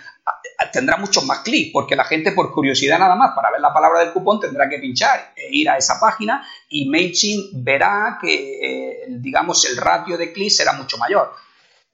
[0.73, 4.01] tendrá muchos más clics, porque la gente por curiosidad nada más, para ver la palabra
[4.01, 9.07] del cupón, tendrá que pinchar e ir a esa página y MailChimp verá que, eh,
[9.09, 11.33] digamos, el ratio de clics será mucho mayor.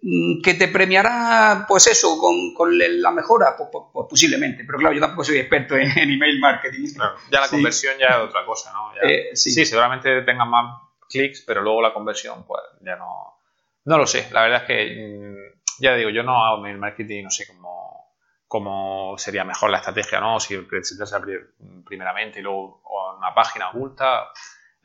[0.02, 3.56] Mm, ¿Que te premiará, pues eso, con, la mejora?
[3.56, 6.88] Pues, pues, pues, posiblemente, pero claro, yo tampoco soy experto en, email marketing.
[7.30, 8.92] ya la conversión ya es otra cosa, ¿no?
[9.02, 9.64] Eh, sí.
[9.64, 13.38] seguramente tengan más clics, pero luego la conversión, pues ya no...
[13.84, 17.24] No lo sé, la verdad es que, mm, ya digo, yo no hago email marketing,
[17.24, 17.81] no sé cómo
[18.52, 20.38] cómo sería mejor la estrategia, ¿no?
[20.38, 21.16] Si presentarse
[21.86, 22.82] primeramente y luego
[23.16, 24.30] una página oculta.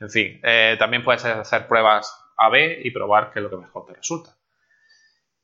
[0.00, 3.84] En fin, eh, también puedes hacer pruebas A-B y probar qué es lo que mejor
[3.84, 4.34] te resulta.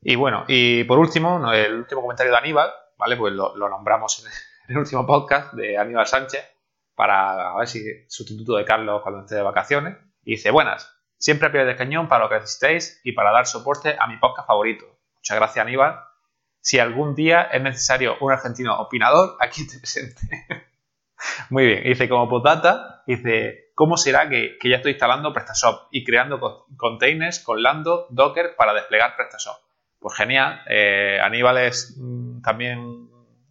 [0.01, 3.15] Y bueno, y por último, el último comentario de Aníbal, ¿vale?
[3.19, 4.25] Pues lo, nombramos
[4.69, 6.51] en el, último podcast de Aníbal Sánchez
[6.95, 9.99] para a ver si sustituto de Carlos cuando esté de vacaciones.
[10.23, 13.45] Y dice, buenas, siempre a pie de cañón para lo que necesitéis y para dar
[13.45, 14.87] soporte a mi podcast favorito.
[15.17, 16.14] Muchas gracias Aníbal
[16.65, 20.23] si algún día es necesario un argentino opinador, aquí te presente.
[21.51, 26.67] Muy bien, dice como potata, dice, ¿cómo será que, ya estoy instalando PrestaShop y creando
[26.79, 29.59] containers con Lando, Docker para desplegar PrestaShop?
[29.99, 33.11] Pues genial, eh, Aníbal es mm, también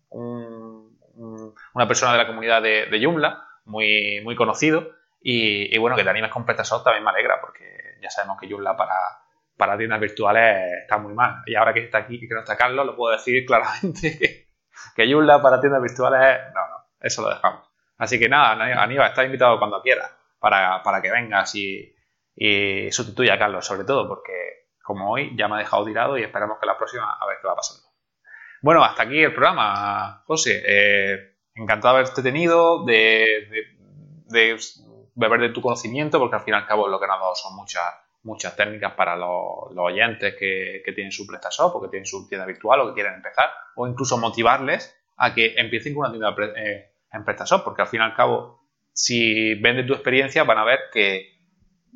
[0.10, 4.90] una persona de la comunidad de, de Joomla, muy, muy conocido,
[5.22, 8.50] y, y, bueno, que te animes con PrestaShop también me alegra, porque ya sabemos que
[8.50, 9.23] Joomla para,
[9.58, 11.42] para tiendas virtuales está muy mal.
[11.46, 14.48] Y ahora que está aquí y que no está Carlos, lo puedo decir claramente que,
[14.96, 17.70] que Joomla para tiendas virtuales, no, no, eso lo dejamos.
[17.98, 18.52] Así que nada,
[18.82, 21.96] Aníbal, estás invitado cuando quieras para, que vengas y,
[22.36, 26.24] y sustituya a Carlos, sobre todo porque como hoy ya me ha dejado tirado y
[26.24, 27.88] esperamos que la próxima a ver qué va pasando.
[28.62, 30.64] Bueno, hasta aquí el programa, José.
[30.66, 33.70] Eh, encantado de haberte tenido, de,
[34.28, 34.58] de,
[35.16, 37.36] beber de tu conocimiento, porque al fin y al cabo lo que nos ha dado
[37.36, 37.84] son muchas
[38.24, 42.82] muchas técnicas para los, oyentes que, tienen su PrestaShop o que tienen su tienda virtual
[42.82, 47.24] o que quieren empezar, o incluso motivarles a que empiecen con una tienda eh, en
[47.24, 48.62] PrestaShop, porque al fin y al cabo,
[48.92, 51.34] si venden tu experiencia, van a ver que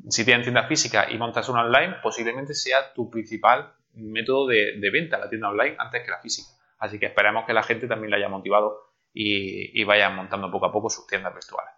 [0.10, 5.18] si tienen tienda física y montas una online, posiblemente sea tu principal método de, venta,
[5.18, 6.50] la tienda online, antes que la física.
[6.78, 10.72] Así que esperemos que la gente también la haya motivado y, y montando poco a
[10.72, 11.74] poco sus tiendas virtuales.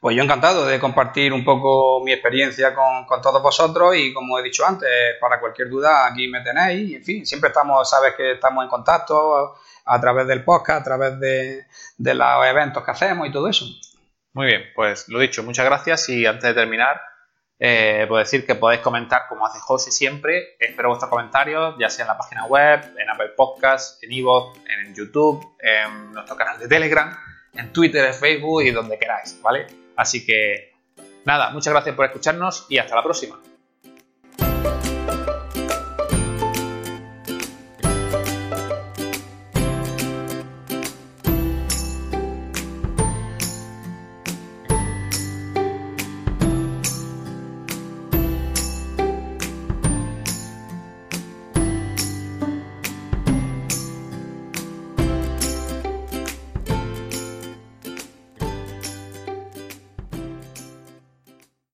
[0.00, 4.42] Pues yo encantado de compartir un poco mi experiencia con, todos vosotros y como he
[4.42, 4.88] dicho antes,
[5.20, 6.96] para cualquier duda aquí me tenéis.
[6.96, 11.18] En fin, siempre estamos, sabes que estamos en contacto a través del podcast, a través
[11.18, 11.66] de,
[11.98, 13.64] los eventos que hacemos y todo eso.
[14.32, 17.00] Muy bien, pues lo dicho, muchas gracias y antes de terminar,
[17.58, 20.56] eh, puedo decir que podéis comentar como hace José siempre.
[20.60, 24.94] Espero vuestros comentarios, ya sea en la página web, en Apple Podcasts, en Evox, en
[24.94, 27.16] YouTube, en nuestro canal de Telegram
[27.56, 29.66] en Twitter, en Facebook y donde queráis, ¿vale?
[29.96, 30.72] Así que
[31.24, 33.40] nada, muchas gracias por escucharnos y hasta la próxima.